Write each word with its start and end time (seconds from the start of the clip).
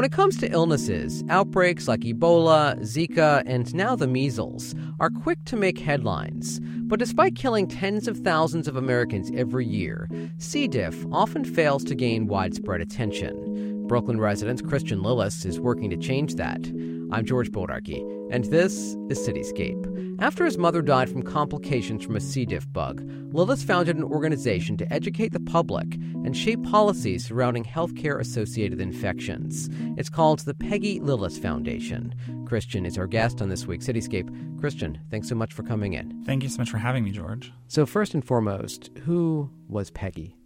When 0.00 0.06
it 0.06 0.12
comes 0.12 0.38
to 0.38 0.50
illnesses, 0.50 1.22
outbreaks 1.28 1.86
like 1.86 2.00
Ebola, 2.00 2.80
Zika, 2.80 3.42
and 3.44 3.74
now 3.74 3.94
the 3.94 4.06
measles 4.06 4.74
are 4.98 5.10
quick 5.10 5.44
to 5.44 5.56
make 5.56 5.78
headlines. 5.78 6.58
But 6.62 6.98
despite 6.98 7.36
killing 7.36 7.68
tens 7.68 8.08
of 8.08 8.16
thousands 8.16 8.66
of 8.66 8.76
Americans 8.76 9.30
every 9.34 9.66
year, 9.66 10.08
C. 10.38 10.66
diff 10.68 11.04
often 11.12 11.44
fails 11.44 11.84
to 11.84 11.94
gain 11.94 12.28
widespread 12.28 12.80
attention. 12.80 13.86
Brooklyn 13.88 14.18
resident 14.18 14.66
Christian 14.66 15.00
Lillis 15.00 15.44
is 15.44 15.60
working 15.60 15.90
to 15.90 15.98
change 15.98 16.36
that. 16.36 16.66
I'm 17.12 17.26
George 17.26 17.50
Bodarky, 17.50 18.00
and 18.32 18.44
this 18.44 18.96
is 19.10 19.18
Cityscape. 19.18 20.09
After 20.20 20.44
his 20.44 20.58
mother 20.58 20.82
died 20.82 21.08
from 21.08 21.22
complications 21.22 22.04
from 22.04 22.14
a 22.14 22.20
C. 22.20 22.44
diff 22.44 22.70
bug, 22.70 23.00
Lillis 23.32 23.64
founded 23.64 23.96
an 23.96 24.04
organization 24.04 24.76
to 24.76 24.92
educate 24.92 25.32
the 25.32 25.40
public 25.40 25.94
and 25.94 26.36
shape 26.36 26.62
policies 26.62 27.26
surrounding 27.26 27.64
healthcare 27.64 28.20
associated 28.20 28.82
infections. 28.82 29.70
It's 29.96 30.10
called 30.10 30.40
the 30.40 30.52
Peggy 30.52 31.00
Lillis 31.00 31.40
Foundation. 31.40 32.14
Christian 32.46 32.84
is 32.84 32.98
our 32.98 33.06
guest 33.06 33.40
on 33.40 33.48
this 33.48 33.64
week's 33.64 33.86
Cityscape. 33.86 34.60
Christian, 34.60 35.00
thanks 35.10 35.26
so 35.26 35.34
much 35.34 35.54
for 35.54 35.62
coming 35.62 35.94
in. 35.94 36.22
Thank 36.26 36.42
you 36.42 36.50
so 36.50 36.58
much 36.58 36.70
for 36.70 36.76
having 36.76 37.02
me, 37.02 37.12
George. 37.12 37.50
So, 37.68 37.86
first 37.86 38.12
and 38.12 38.22
foremost, 38.22 38.90
who 39.06 39.50
was 39.68 39.90
Peggy? 39.90 40.36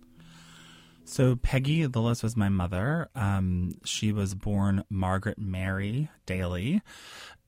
So 1.04 1.36
Peggy 1.36 1.86
Lillis 1.86 2.22
was 2.22 2.36
my 2.36 2.48
mother. 2.48 3.10
Um, 3.14 3.72
she 3.84 4.10
was 4.10 4.34
born 4.34 4.84
Margaret 4.88 5.38
Mary 5.38 6.08
Daly 6.24 6.80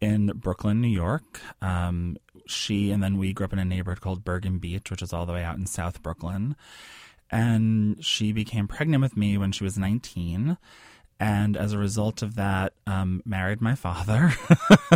in 0.01 0.27
Brooklyn, 0.37 0.83
New 0.83 0.89
York. 0.89 1.41
Um, 1.63 2.19
she 2.47 2.91
and 2.91 3.03
then 3.03 3.19
we 3.19 3.33
grew 3.33 3.45
up 3.45 3.53
in 3.53 3.59
a 3.59 3.65
neighborhood 3.65 4.01
called 4.01 4.25
Bergen 4.25 4.59
Beach, 4.59 4.91
which 4.91 5.03
is 5.03 5.13
all 5.13 5.27
the 5.27 5.33
way 5.33 5.45
out 5.45 5.59
in 5.59 5.67
South 5.67 6.03
Brooklyn. 6.03 6.57
And 7.31 8.05
she 8.05 8.33
became 8.33 8.69
pregnant 8.69 9.03
with 9.03 9.17
me 9.17 9.37
when 9.37 9.53
she 9.53 9.65
was 9.65 9.77
19 9.77 10.57
and 11.19 11.57
as 11.57 11.73
a 11.73 11.79
result 11.79 12.23
of 12.23 12.35
that, 12.35 12.75
um, 12.87 13.23
married 13.25 13.63
my 13.63 13.75
father, 13.75 14.35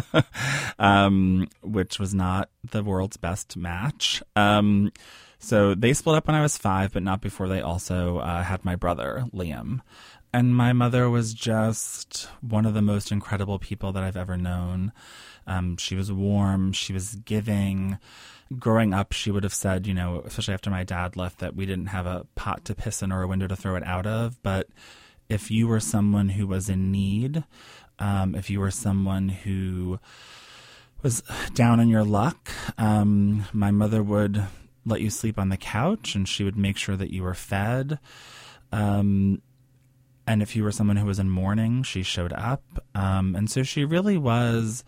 um, 0.78 1.48
which 1.62 1.98
was 1.98 2.14
not 2.14 2.50
the 2.70 2.82
world's 2.84 3.16
best 3.16 3.56
match. 3.56 4.22
Um, 4.36 4.92
so 5.38 5.74
they 5.74 5.94
split 5.94 6.16
up 6.16 6.26
when 6.26 6.36
I 6.36 6.42
was 6.42 6.58
five, 6.58 6.92
but 6.92 7.02
not 7.02 7.22
before 7.22 7.48
they 7.48 7.62
also 7.62 8.18
uh, 8.18 8.42
had 8.42 8.64
my 8.64 8.76
brother, 8.76 9.24
Liam. 9.32 9.80
And 10.32 10.54
my 10.54 10.74
mother 10.74 11.08
was 11.08 11.32
just 11.32 12.28
one 12.42 12.66
of 12.66 12.74
the 12.74 12.82
most 12.82 13.10
incredible 13.10 13.58
people 13.58 13.92
that 13.92 14.02
I've 14.02 14.16
ever 14.16 14.36
known. 14.36 14.92
Um, 15.50 15.76
she 15.76 15.96
was 15.96 16.12
warm, 16.12 16.72
she 16.72 16.92
was 16.92 17.16
giving. 17.16 17.98
Growing 18.58 18.94
up, 18.94 19.12
she 19.12 19.30
would 19.30 19.42
have 19.42 19.54
said, 19.54 19.86
you 19.86 19.94
know, 19.94 20.22
especially 20.24 20.54
after 20.54 20.70
my 20.70 20.84
dad 20.84 21.16
left, 21.16 21.40
that 21.40 21.54
we 21.54 21.66
didn't 21.66 21.86
have 21.86 22.06
a 22.06 22.26
pot 22.36 22.64
to 22.64 22.74
piss 22.74 23.02
in 23.02 23.12
or 23.12 23.22
a 23.22 23.28
window 23.28 23.46
to 23.48 23.56
throw 23.56 23.74
it 23.76 23.84
out 23.84 24.06
of. 24.06 24.40
But 24.42 24.68
if 25.28 25.50
you 25.50 25.68
were 25.68 25.80
someone 25.80 26.30
who 26.30 26.46
was 26.46 26.68
in 26.68 26.90
need, 26.90 27.44
um, 27.98 28.34
if 28.34 28.48
you 28.48 28.60
were 28.60 28.70
someone 28.70 29.28
who 29.28 30.00
was 31.02 31.22
down 31.54 31.80
on 31.80 31.88
your 31.88 32.04
luck, 32.04 32.50
um, 32.78 33.44
my 33.52 33.70
mother 33.70 34.02
would 34.02 34.44
let 34.86 35.00
you 35.00 35.10
sleep 35.10 35.38
on 35.38 35.48
the 35.48 35.56
couch 35.56 36.14
and 36.14 36.28
she 36.28 36.44
would 36.44 36.56
make 36.56 36.76
sure 36.76 36.96
that 36.96 37.12
you 37.12 37.22
were 37.22 37.34
fed. 37.34 37.98
Um, 38.72 39.42
and 40.26 40.42
if 40.42 40.54
you 40.54 40.62
were 40.62 40.72
someone 40.72 40.96
who 40.96 41.06
was 41.06 41.18
in 41.18 41.28
mourning, 41.28 41.82
she 41.82 42.02
showed 42.02 42.32
up. 42.32 42.62
Um, 42.94 43.34
and 43.34 43.50
so 43.50 43.62
she 43.62 43.84
really 43.84 44.16
was, 44.16 44.84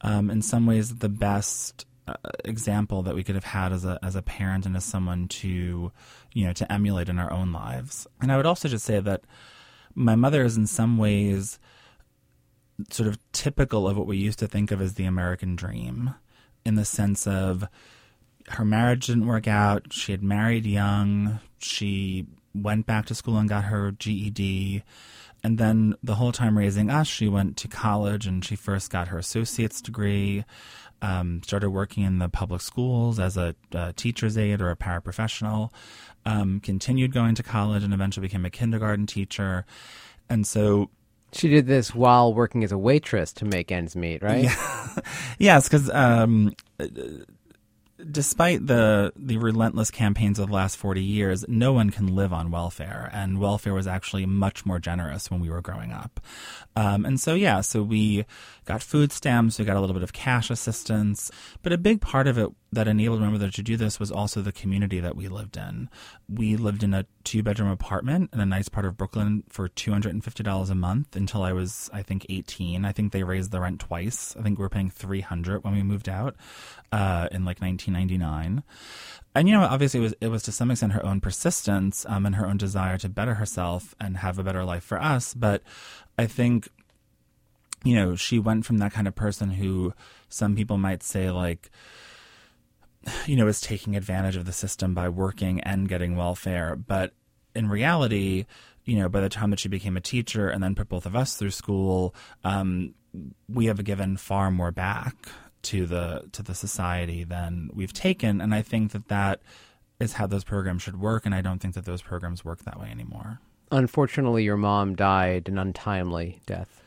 um, 0.00 0.30
in 0.30 0.42
some 0.42 0.66
ways, 0.66 0.96
the 0.96 1.08
best 1.08 1.86
uh, 2.06 2.14
example 2.44 3.02
that 3.02 3.14
we 3.14 3.22
could 3.22 3.34
have 3.34 3.44
had 3.44 3.72
as 3.72 3.84
a 3.84 3.98
as 4.02 4.16
a 4.16 4.22
parent 4.22 4.66
and 4.66 4.76
as 4.76 4.84
someone 4.84 5.28
to, 5.28 5.92
you 6.32 6.46
know, 6.46 6.52
to 6.52 6.72
emulate 6.72 7.08
in 7.08 7.18
our 7.18 7.32
own 7.32 7.52
lives. 7.52 8.06
And 8.20 8.32
I 8.32 8.36
would 8.36 8.46
also 8.46 8.68
just 8.68 8.84
say 8.84 9.00
that 9.00 9.22
my 9.94 10.14
mother 10.14 10.44
is 10.44 10.56
in 10.56 10.66
some 10.66 10.96
ways 10.98 11.58
sort 12.90 13.08
of 13.08 13.18
typical 13.32 13.88
of 13.88 13.96
what 13.96 14.06
we 14.06 14.16
used 14.16 14.38
to 14.38 14.46
think 14.46 14.70
of 14.70 14.80
as 14.80 14.94
the 14.94 15.04
American 15.04 15.56
dream, 15.56 16.14
in 16.64 16.76
the 16.76 16.84
sense 16.84 17.26
of 17.26 17.64
her 18.50 18.64
marriage 18.64 19.06
didn't 19.06 19.26
work 19.26 19.48
out. 19.48 19.92
She 19.92 20.12
had 20.12 20.22
married 20.22 20.64
young. 20.64 21.40
She 21.58 22.26
went 22.54 22.86
back 22.86 23.06
to 23.06 23.14
school 23.14 23.36
and 23.36 23.48
got 23.48 23.64
her 23.64 23.90
GED. 23.90 24.82
And 25.48 25.56
then 25.56 25.94
the 26.02 26.16
whole 26.16 26.30
time 26.30 26.58
raising 26.58 26.90
us, 26.90 27.06
she 27.06 27.26
went 27.26 27.56
to 27.56 27.68
college 27.68 28.26
and 28.26 28.44
she 28.44 28.54
first 28.54 28.90
got 28.90 29.08
her 29.08 29.16
associate's 29.16 29.80
degree, 29.80 30.44
um, 31.00 31.40
started 31.42 31.70
working 31.70 32.02
in 32.02 32.18
the 32.18 32.28
public 32.28 32.60
schools 32.60 33.18
as 33.18 33.38
a, 33.38 33.54
a 33.72 33.94
teacher's 33.94 34.36
aide 34.36 34.60
or 34.60 34.68
a 34.68 34.76
paraprofessional, 34.76 35.70
um, 36.26 36.60
continued 36.60 37.14
going 37.14 37.34
to 37.34 37.42
college 37.42 37.82
and 37.82 37.94
eventually 37.94 38.26
became 38.26 38.44
a 38.44 38.50
kindergarten 38.50 39.06
teacher. 39.06 39.64
And 40.28 40.46
so 40.46 40.90
she 41.32 41.48
did 41.48 41.66
this 41.66 41.94
while 41.94 42.34
working 42.34 42.62
as 42.62 42.70
a 42.70 42.76
waitress 42.76 43.32
to 43.32 43.46
make 43.46 43.72
ends 43.72 43.96
meet, 43.96 44.22
right? 44.22 44.44
Yeah. 44.44 44.96
yes, 45.38 45.66
because 45.66 45.88
um, 45.88 46.54
despite 48.10 48.66
the 48.66 49.12
the 49.16 49.38
relentless 49.38 49.90
campaigns 49.90 50.38
of 50.38 50.48
the 50.48 50.54
last 50.54 50.76
40 50.76 51.02
years, 51.02 51.44
no 51.48 51.72
one 51.72 51.90
can 51.90 52.14
live 52.14 52.32
on 52.32 52.50
welfare, 52.50 53.10
and 53.12 53.38
welfare 53.38 53.74
was 53.74 53.86
actually 53.86 54.26
much 54.26 54.64
more 54.64 54.78
generous 54.78 55.30
when 55.30 55.40
we 55.40 55.50
were 55.50 55.60
growing 55.60 55.92
up. 55.92 56.20
Um, 56.76 57.04
and 57.04 57.20
so, 57.20 57.34
yeah, 57.34 57.60
so 57.60 57.82
we 57.82 58.24
got 58.64 58.82
food 58.82 59.12
stamps, 59.12 59.58
we 59.58 59.64
got 59.64 59.76
a 59.76 59.80
little 59.80 59.94
bit 59.94 60.02
of 60.02 60.12
cash 60.12 60.50
assistance, 60.50 61.30
but 61.62 61.72
a 61.72 61.78
big 61.78 62.00
part 62.00 62.26
of 62.26 62.38
it 62.38 62.50
that 62.70 62.86
enabled 62.86 63.20
my 63.20 63.28
mother 63.28 63.50
to 63.50 63.62
do 63.62 63.76
this 63.76 63.98
was 63.98 64.12
also 64.12 64.42
the 64.42 64.52
community 64.52 65.00
that 65.00 65.16
we 65.16 65.28
lived 65.28 65.56
in. 65.56 65.88
We 66.28 66.56
lived 66.56 66.82
in 66.82 66.92
a 66.92 67.06
two 67.24 67.42
bedroom 67.42 67.70
apartment 67.70 68.30
in 68.32 68.40
a 68.40 68.46
nice 68.46 68.68
part 68.68 68.84
of 68.84 68.96
Brooklyn 68.96 69.44
for 69.48 69.68
$250 69.68 70.70
a 70.70 70.74
month 70.74 71.16
until 71.16 71.42
I 71.42 71.52
was, 71.52 71.88
I 71.92 72.02
think, 72.02 72.26
18. 72.28 72.84
I 72.84 72.92
think 72.92 73.12
they 73.12 73.22
raised 73.22 73.52
the 73.52 73.60
rent 73.60 73.80
twice. 73.80 74.36
I 74.38 74.42
think 74.42 74.58
we 74.58 74.62
were 74.62 74.68
paying 74.68 74.90
300 74.90 75.64
when 75.64 75.74
we 75.74 75.82
moved 75.82 76.08
out 76.08 76.36
uh, 76.92 77.28
in 77.32 77.44
like 77.46 77.60
1999. 77.60 78.62
And 79.34 79.48
you 79.48 79.54
know, 79.54 79.62
obviously, 79.62 80.00
it 80.00 80.02
was 80.02 80.14
it 80.20 80.28
was 80.28 80.42
to 80.44 80.52
some 80.52 80.70
extent 80.70 80.92
her 80.92 81.04
own 81.04 81.20
persistence 81.20 82.04
um, 82.08 82.26
and 82.26 82.34
her 82.34 82.46
own 82.46 82.56
desire 82.56 82.98
to 82.98 83.08
better 83.08 83.34
herself 83.34 83.94
and 84.00 84.18
have 84.18 84.38
a 84.38 84.42
better 84.42 84.64
life 84.64 84.82
for 84.82 85.00
us. 85.00 85.32
But 85.32 85.62
I 86.18 86.26
think, 86.26 86.68
you 87.84 87.94
know, 87.94 88.16
she 88.16 88.38
went 88.38 88.66
from 88.66 88.78
that 88.78 88.92
kind 88.92 89.06
of 89.06 89.14
person 89.14 89.50
who 89.50 89.94
some 90.28 90.56
people 90.56 90.76
might 90.76 91.02
say 91.02 91.30
like 91.30 91.70
you 93.26 93.36
know, 93.36 93.46
is 93.48 93.60
taking 93.60 93.96
advantage 93.96 94.36
of 94.36 94.44
the 94.44 94.52
system 94.52 94.94
by 94.94 95.08
working 95.08 95.60
and 95.60 95.88
getting 95.88 96.16
welfare. 96.16 96.76
But 96.76 97.12
in 97.54 97.68
reality, 97.68 98.46
you 98.84 98.96
know, 98.96 99.08
by 99.08 99.20
the 99.20 99.28
time 99.28 99.50
that 99.50 99.60
she 99.60 99.68
became 99.68 99.96
a 99.96 100.00
teacher 100.00 100.48
and 100.48 100.62
then 100.62 100.74
put 100.74 100.88
both 100.88 101.06
of 101.06 101.14
us 101.14 101.34
through 101.34 101.50
school, 101.50 102.14
um, 102.44 102.94
we 103.48 103.66
have 103.66 103.82
given 103.84 104.16
far 104.16 104.50
more 104.50 104.70
back 104.70 105.14
to 105.62 105.86
the 105.86 106.28
to 106.32 106.42
the 106.42 106.54
society 106.54 107.24
than 107.24 107.70
we've 107.74 107.92
taken, 107.92 108.40
and 108.40 108.54
I 108.54 108.62
think 108.62 108.92
that 108.92 109.08
that 109.08 109.40
is 110.00 110.14
how 110.14 110.26
those 110.26 110.44
programs 110.44 110.82
should 110.82 111.00
work. 111.00 111.26
And 111.26 111.34
I 111.34 111.40
don't 111.40 111.58
think 111.58 111.74
that 111.74 111.84
those 111.84 112.02
programs 112.02 112.44
work 112.44 112.64
that 112.64 112.80
way 112.80 112.88
anymore. 112.90 113.40
Unfortunately, 113.70 114.44
your 114.44 114.56
mom 114.56 114.94
died 114.94 115.48
an 115.48 115.58
untimely 115.58 116.40
death. 116.46 116.82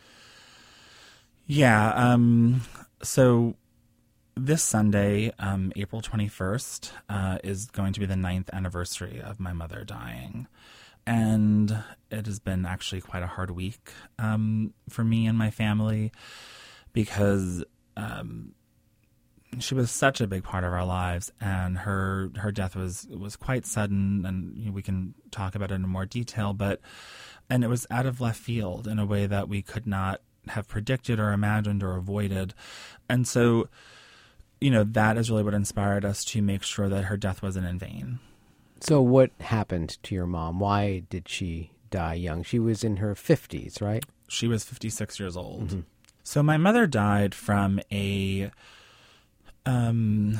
Yeah. 1.46 1.92
Um, 1.94 2.62
so 3.04 3.56
this 4.36 4.64
Sunday, 4.64 5.32
um, 5.40 5.72
April 5.76 6.02
21st, 6.02 6.92
uh, 7.10 7.38
is 7.44 7.68
going 7.68 7.94
to 7.94 8.00
be 8.00 8.06
the 8.06 8.16
ninth 8.16 8.50
anniversary 8.54 9.22
of 9.22 9.40
my 9.40 9.54
mother 9.54 9.84
dying. 9.84 10.48
And 11.06 11.84
it 12.10 12.26
has 12.26 12.40
been 12.40 12.66
actually 12.66 13.02
quite 13.02 13.24
a 13.24 13.28
hard 13.28 13.52
week 13.52 13.92
um, 14.20 14.74
for 14.88 15.04
me 15.04 15.28
and 15.28 15.38
my 15.38 15.50
family 15.50 16.12
because 16.94 17.64
um, 17.98 18.54
she 19.60 19.74
was 19.74 19.92
such 19.92 20.22
a 20.22 20.28
big 20.28 20.44
part 20.44 20.64
of 20.64 20.72
our 20.72 20.86
lives, 20.86 21.32
and 21.42 21.80
her 21.80 22.32
her 22.38 22.52
death 22.52 22.76
was 22.76 23.08
was 23.10 23.36
quite 23.36 23.66
sudden, 23.66 24.26
and 24.26 24.58
you 24.58 24.68
know, 24.68 24.72
we 24.72 24.82
can 24.82 25.14
talk 25.32 25.56
about 25.56 25.72
it 25.72 25.76
in 25.76 25.82
more 25.82 26.06
detail. 26.06 26.54
But 26.54 26.80
and 27.50 27.64
it 27.64 27.68
was 27.68 27.86
out 27.90 28.06
of 28.06 28.22
left 28.22 28.40
field 28.40 28.88
in 28.88 29.00
a 29.00 29.06
way 29.06 29.26
that 29.26 29.50
we 29.50 29.62
could 29.62 29.88
not 29.88 30.22
have 30.48 30.68
predicted 30.68 31.20
or 31.20 31.32
imagined 31.34 31.84
or 31.84 31.98
avoided, 31.98 32.54
and 33.10 33.28
so 33.28 33.68
you 34.62 34.70
know, 34.70 34.84
that 34.84 35.18
is 35.18 35.30
really 35.30 35.44
what 35.44 35.56
inspired 35.56 36.06
us 36.06 36.24
to 36.24 36.42
make 36.42 36.64
sure 36.64 36.88
that 36.88 37.06
her 37.06 37.18
death 37.18 37.42
wasn't 37.42 37.68
in 37.68 37.80
vain. 37.80 38.20
So, 38.80 39.02
what 39.02 39.32
happened 39.40 39.98
to 40.04 40.16
your 40.16 40.28
mom? 40.28 40.60
Why 40.60 41.04
did 41.10 41.28
she 41.28 41.72
die 41.90 42.14
young? 42.14 42.44
She 42.44 42.60
was 42.60 42.84
in 42.84 42.98
her 42.98 43.16
50s, 43.16 43.82
right? 43.82 44.04
She 44.28 44.48
was 44.48 44.64
56 44.64 45.20
years 45.20 45.36
old. 45.36 45.68
Mm-hmm. 45.68 45.80
So, 46.24 46.42
my 46.44 46.58
mother 46.58 46.88
died 46.88 47.36
from 47.36 47.80
a, 47.92 48.52
um, 49.66 50.40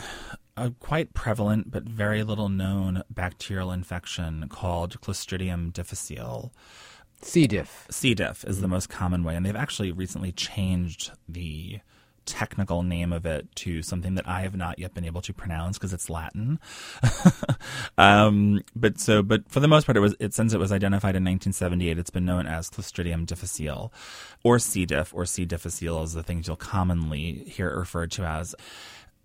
a 0.56 0.72
quite 0.80 1.14
prevalent 1.14 1.72
but 1.72 1.84
very 1.84 2.24
little 2.24 2.50
known 2.50 3.04
bacterial 3.10 3.72
infection 3.72 4.48
called 4.50 5.02
Clostridium 5.02 5.74
difficile. 5.74 6.54
C. 7.24 7.46
diff. 7.46 7.88
C. 7.92 8.16
diff 8.16 8.44
is 8.46 8.56
mm-hmm. 8.56 8.62
the 8.64 8.68
most 8.68 8.90
common 8.90 9.24
way, 9.24 9.36
and 9.36 9.46
they've 9.46 9.56
actually 9.56 9.92
recently 9.92 10.32
changed 10.32 11.12
the 11.28 11.80
technical 12.26 12.84
name 12.84 13.12
of 13.12 13.26
it 13.26 13.54
to 13.56 13.82
something 13.82 14.16
that 14.16 14.28
I 14.28 14.42
have 14.42 14.56
not 14.56 14.80
yet 14.80 14.94
been 14.94 15.06
able 15.06 15.22
to 15.22 15.34
pronounce 15.34 15.78
because 15.78 15.94
it's 15.94 16.10
Latin. 16.10 16.60
um, 17.98 18.62
but 18.76 19.00
so, 19.00 19.24
but 19.24 19.50
for 19.50 19.60
the 19.60 19.68
most 19.68 19.86
part, 19.86 19.98
it 19.98 20.02
was 20.02 20.16
it 20.20 20.34
since 20.34 20.54
it 20.54 20.60
was 20.60 20.72
identified 20.72 21.16
in 21.16 21.24
1978, 21.24 21.98
it's 21.98 22.10
been 22.10 22.26
known 22.26 22.48
as 22.48 22.70
Clostridium 22.70 23.26
difficile, 23.26 23.94
or 24.44 24.60
C. 24.60 24.86
diff, 24.86 25.14
or 25.14 25.26
C. 25.26 25.46
difficile 25.46 26.04
is 26.04 26.14
the 26.14 26.24
things 26.24 26.48
you'll 26.48 26.58
commonly 26.58 27.44
hear 27.48 27.76
referred 27.76 28.12
to 28.12 28.24
as. 28.24 28.56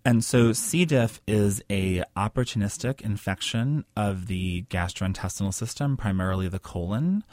And 0.05 0.23
so 0.23 0.53
C. 0.53 0.85
diff 0.85 1.19
is 1.27 1.61
a 1.69 2.03
opportunistic 2.15 3.01
infection 3.01 3.83
of 3.97 4.27
the 4.27 4.63
gastrointestinal 4.69 5.53
system, 5.53 5.97
primarily 5.97 6.47
the 6.47 6.59
colon. 6.59 7.25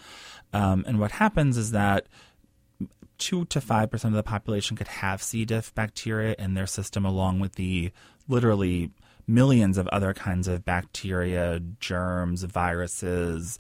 Um, 0.52 0.84
and 0.86 0.98
what 0.98 1.12
happens 1.12 1.56
is 1.56 1.70
that 1.70 2.06
two 3.18 3.44
to 3.46 3.60
five 3.60 3.90
percent 3.90 4.14
of 4.14 4.16
the 4.16 4.22
population 4.22 4.76
could 4.76 4.88
have 4.88 5.22
C. 5.22 5.44
diff 5.44 5.74
bacteria 5.74 6.34
in 6.38 6.54
their 6.54 6.66
system, 6.66 7.04
along 7.04 7.40
with 7.40 7.54
the 7.54 7.92
literally 8.28 8.90
millions 9.26 9.78
of 9.78 9.88
other 9.88 10.12
kinds 10.12 10.48
of 10.48 10.64
bacteria, 10.64 11.58
germs, 11.80 12.42
viruses, 12.42 13.58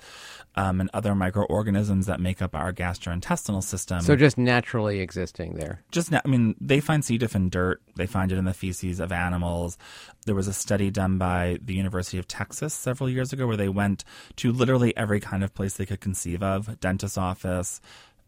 um, 0.56 0.80
and 0.80 0.90
other 0.92 1.14
microorganisms 1.14 2.06
that 2.06 2.20
make 2.20 2.42
up 2.42 2.54
our 2.54 2.72
gastrointestinal 2.72 3.62
system. 3.62 4.00
So 4.02 4.14
just 4.14 4.36
naturally 4.36 5.00
existing 5.00 5.54
there. 5.54 5.82
Just, 5.90 6.10
na- 6.10 6.20
I 6.24 6.28
mean, 6.28 6.54
they 6.60 6.80
find 6.80 7.04
C. 7.04 7.16
diff 7.16 7.34
in 7.34 7.48
dirt. 7.48 7.80
They 7.96 8.06
find 8.06 8.30
it 8.30 8.36
in 8.36 8.44
the 8.44 8.52
feces 8.52 9.00
of 9.00 9.10
animals. 9.10 9.78
There 10.26 10.34
was 10.34 10.48
a 10.48 10.52
study 10.52 10.90
done 10.90 11.16
by 11.16 11.58
the 11.62 11.74
University 11.74 12.18
of 12.18 12.28
Texas 12.28 12.74
several 12.74 13.08
years 13.08 13.32
ago 13.32 13.46
where 13.46 13.56
they 13.56 13.70
went 13.70 14.04
to 14.36 14.52
literally 14.52 14.94
every 14.96 15.20
kind 15.20 15.42
of 15.42 15.54
place 15.54 15.74
they 15.74 15.86
could 15.86 16.00
conceive 16.00 16.42
of: 16.42 16.78
dentist's 16.80 17.18
office, 17.18 17.80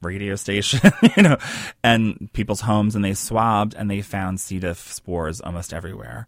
radio 0.06 0.36
station, 0.36 0.80
you 1.16 1.22
know, 1.22 1.36
and 1.82 2.30
people's 2.32 2.62
homes, 2.62 2.94
and 2.94 3.04
they 3.04 3.14
swabbed 3.14 3.74
and 3.74 3.90
they 3.90 4.02
found 4.02 4.40
C. 4.40 4.58
diff 4.58 4.92
spores 4.92 5.40
almost 5.40 5.74
everywhere. 5.74 6.26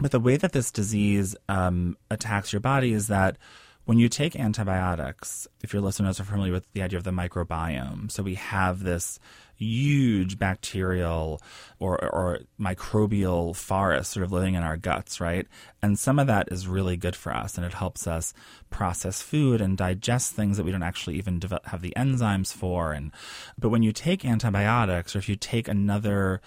But 0.00 0.10
the 0.10 0.20
way 0.20 0.36
that 0.36 0.52
this 0.52 0.70
disease 0.70 1.36
um, 1.48 1.96
attacks 2.10 2.52
your 2.52 2.60
body 2.60 2.92
is 2.92 3.08
that 3.08 3.36
when 3.84 3.98
you 3.98 4.08
take 4.08 4.36
antibiotics, 4.36 5.48
if 5.62 5.72
your 5.72 5.82
listeners 5.82 6.20
are 6.20 6.24
familiar 6.24 6.52
with 6.52 6.70
the 6.74 6.82
idea 6.82 6.98
of 6.98 7.04
the 7.04 7.10
microbiome, 7.10 8.10
so 8.10 8.22
we 8.22 8.34
have 8.34 8.84
this 8.84 9.18
huge 9.64 10.38
bacterial 10.38 11.40
or, 11.78 12.02
or 12.02 12.40
microbial 12.58 13.54
forest 13.54 14.12
sort 14.12 14.24
of 14.24 14.32
living 14.32 14.54
in 14.54 14.62
our 14.62 14.76
guts, 14.76 15.20
right? 15.20 15.46
And 15.82 15.98
some 15.98 16.18
of 16.18 16.26
that 16.26 16.50
is 16.50 16.66
really 16.66 16.96
good 16.96 17.14
for 17.14 17.34
us 17.34 17.56
and 17.56 17.66
it 17.66 17.74
helps 17.74 18.06
us 18.06 18.32
process 18.70 19.22
food 19.22 19.60
and 19.60 19.76
digest 19.76 20.32
things 20.32 20.56
that 20.56 20.64
we 20.64 20.72
don't 20.72 20.82
actually 20.82 21.16
even 21.16 21.38
develop, 21.38 21.66
have 21.66 21.82
the 21.82 21.92
enzymes 21.96 22.52
for. 22.52 22.92
And 22.92 23.12
but 23.58 23.68
when 23.68 23.82
you 23.82 23.92
take 23.92 24.24
antibiotics 24.24 25.14
or 25.14 25.18
if 25.18 25.28
you 25.28 25.36
take 25.36 25.68
another 25.68 26.40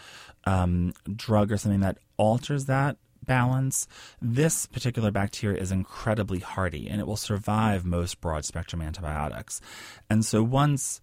um, 0.45 0.93
drug 1.15 1.51
or 1.51 1.57
something 1.57 1.81
that 1.81 1.99
alters 2.17 2.65
that 2.65 2.97
balance, 3.25 3.87
this 4.21 4.65
particular 4.65 5.11
bacteria 5.11 5.61
is 5.61 5.71
incredibly 5.71 6.39
hardy 6.39 6.89
and 6.89 6.99
it 6.99 7.07
will 7.07 7.17
survive 7.17 7.85
most 7.85 8.19
broad 8.21 8.43
spectrum 8.43 8.81
antibiotics. 8.81 9.61
And 10.09 10.25
so 10.25 10.43
once 10.43 10.99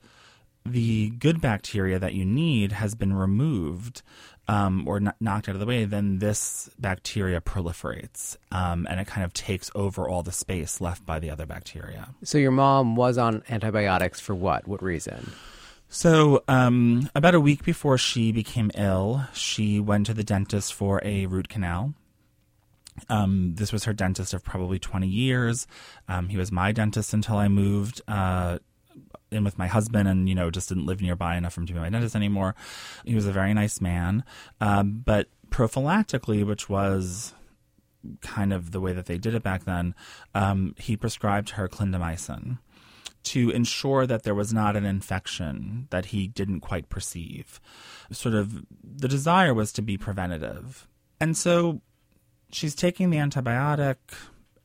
the 0.65 1.11
good 1.11 1.41
bacteria 1.41 1.99
that 1.99 2.15
you 2.15 2.25
need 2.25 2.73
has 2.73 2.95
been 2.95 3.13
removed 3.13 4.03
um, 4.49 4.87
or 4.87 4.97
n- 4.97 5.13
knocked 5.21 5.49
out 5.49 5.55
of 5.55 5.61
the 5.61 5.67
way, 5.67 5.85
then 5.85 6.19
this 6.19 6.69
bacteria 6.79 7.41
proliferates 7.41 8.37
um, 8.51 8.87
and 8.91 9.01
it 9.01 9.07
kind 9.07 9.25
of 9.25 9.33
takes 9.33 9.71
over 9.75 10.09
all 10.09 10.23
the 10.23 10.33
space 10.33 10.81
left 10.81 11.07
by 11.07 11.19
the 11.19 11.31
other 11.31 11.47
bacteria. 11.47 12.09
So 12.25 12.37
your 12.39 12.51
mom 12.51 12.97
was 12.97 13.17
on 13.17 13.43
antibiotics 13.49 14.21
for 14.21 14.35
what? 14.35 14.67
What 14.67 14.83
reason? 14.83 15.33
So, 15.93 16.45
um, 16.47 17.11
about 17.17 17.35
a 17.35 17.41
week 17.41 17.65
before 17.65 17.99
she 17.99 18.31
became 18.31 18.71
ill, 18.77 19.25
she 19.33 19.81
went 19.81 20.07
to 20.07 20.15
the 20.15 20.23
dentist 20.23 20.73
for 20.73 21.01
a 21.05 21.27
root 21.27 21.49
canal. 21.49 21.95
Um, 23.09 23.55
this 23.57 23.73
was 23.73 23.85
her 23.85 23.93
dentist 23.93 24.33
of 24.33 24.45
probably 24.45 24.79
20 24.79 25.09
years. 25.09 25.67
Um, 26.07 26.29
he 26.29 26.37
was 26.37 26.53
my 26.53 26.71
dentist 26.71 27.13
until 27.13 27.37
I 27.37 27.49
moved 27.49 28.03
uh, 28.07 28.59
in 29.31 29.45
with 29.45 29.59
my 29.59 29.67
husband 29.67 30.09
and, 30.09 30.29
you 30.29 30.35
know, 30.35 30.51
just 30.51 30.69
didn't 30.69 30.87
live 30.87 31.01
nearby 31.01 31.37
enough 31.37 31.55
for 31.55 31.61
him 31.61 31.67
to 31.67 31.73
be 31.73 31.79
my 31.79 31.91
dentist 31.91 32.17
anymore. 32.17 32.55
He 33.05 33.15
was 33.15 33.27
a 33.27 33.33
very 33.33 33.55
nice 33.55 33.81
man. 33.81 34.25
Um, 34.61 35.03
but 35.05 35.29
prophylactically, 35.51 36.45
which 36.45 36.69
was 36.69 37.35
kind 38.21 38.53
of 38.53 38.73
the 38.73 38.81
way 38.81 38.93
that 38.93 39.07
they 39.07 39.19
did 39.19 39.35
it 39.35 39.43
back 39.43 39.65
then, 39.65 39.95
um, 40.35 40.75
he 40.79 40.97
prescribed 40.97 41.51
her 41.51 41.69
clindamycin 41.69 42.59
to 43.23 43.51
ensure 43.51 44.07
that 44.07 44.23
there 44.23 44.35
was 44.35 44.53
not 44.53 44.77
an 44.77 44.87
infection 44.87 45.87
that 45.91 46.07
he 46.07 46.27
didn't 46.27 46.61
quite 46.61 46.89
perceive. 46.89 47.61
Sort 48.11 48.35
of 48.35 48.65
the 48.83 49.09
desire 49.09 49.53
was 49.53 49.73
to 49.73 49.83
be 49.83 49.99
preventative. 49.99 50.89
And 51.21 51.37
so 51.37 51.83
she's 52.51 52.75
taking 52.75 53.11
the 53.11 53.19
antibiotic, 53.19 53.97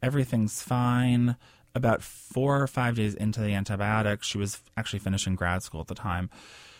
everything's 0.01 0.61
fine. 0.61 1.35
About 1.75 2.01
four 2.01 2.61
or 2.61 2.67
five 2.67 2.95
days 2.95 3.13
into 3.13 3.41
the 3.41 3.53
antibiotics, 3.53 4.27
she 4.27 4.37
was 4.37 4.61
actually 4.77 4.99
finishing 4.99 5.35
grad 5.35 5.61
school 5.61 5.81
at 5.81 5.87
the 5.87 5.95
time. 5.95 6.29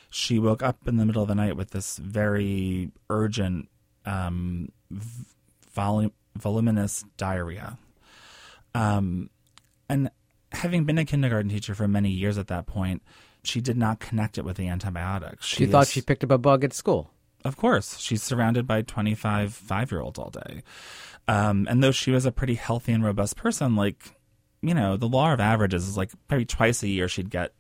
She 0.09 0.39
woke 0.39 0.63
up 0.63 0.88
in 0.88 0.95
the 0.95 1.06
middle 1.06 1.21
of 1.21 1.27
the 1.27 1.36
night 1.36 1.57
with 1.57 1.71
this 1.71 1.97
very 1.97 2.92
urgent, 3.09 3.68
um, 4.06 4.71
vol- 5.74 6.12
voluminous 6.38 7.03
diarrhea. 7.18 7.77
Um, 8.74 9.30
and 9.89 10.09
having 10.51 10.86
been 10.86 10.97
a 10.97 11.06
kindergarten 11.06 11.50
teacher 11.50 11.75
for 11.75 11.88
many 11.88 12.09
years 12.09 12.38
at 12.38 12.47
that 12.47 12.65
point, 12.65 13.01
she 13.44 13.62
did 13.62 13.77
not 13.77 14.00
connect 14.00 14.38
it 14.38 14.45
with 14.45 14.57
the 14.57 14.68
antibiotics. 14.68 15.45
She, 15.45 15.57
she 15.57 15.65
thought 15.68 15.83
is, 15.83 15.92
she 15.92 16.01
picked 16.01 16.24
up 16.24 16.31
a 16.31 16.38
bug 16.38 16.63
at 16.63 16.74
school. 16.74 17.12
Of 17.44 17.57
course, 17.57 18.00
she's 18.00 18.24
surrounded 18.24 18.65
by 18.65 18.81
25 18.81 19.53
five 19.53 19.92
year 19.92 20.01
olds 20.01 20.18
all 20.18 20.31
day. 20.31 20.63
Um, 21.27 21.68
and 21.69 21.83
though 21.83 21.92
she 21.92 22.12
was 22.12 22.25
a 22.25 22.31
pretty 22.31 22.56
healthy 22.56 22.92
and 22.92 23.03
robust 23.03 23.36
person, 23.36 23.75
like, 23.75 24.14
you 24.67 24.73
know, 24.73 24.97
the 24.97 25.07
law 25.07 25.33
of 25.33 25.39
averages 25.39 25.88
is 25.88 25.97
like 25.97 26.12
maybe 26.29 26.45
twice 26.45 26.83
a 26.83 26.88
year 26.88 27.07
she'd 27.07 27.29
get 27.29 27.53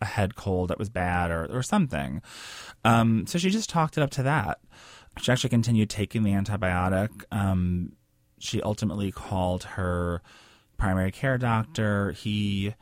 a 0.00 0.04
head 0.04 0.34
cold 0.34 0.70
that 0.70 0.78
was 0.78 0.88
bad 0.88 1.30
or, 1.30 1.46
or 1.46 1.62
something. 1.62 2.22
Um, 2.84 3.26
so 3.26 3.38
she 3.38 3.50
just 3.50 3.70
talked 3.70 3.96
it 3.96 4.02
up 4.02 4.10
to 4.10 4.24
that. 4.24 4.58
She 5.18 5.30
actually 5.30 5.50
continued 5.50 5.90
taking 5.90 6.22
the 6.22 6.32
antibiotic. 6.32 7.10
Um, 7.30 7.92
she 8.38 8.60
ultimately 8.62 9.12
called 9.12 9.64
her 9.64 10.22
primary 10.76 11.12
care 11.12 11.38
doctor. 11.38 12.12
He 12.12 12.74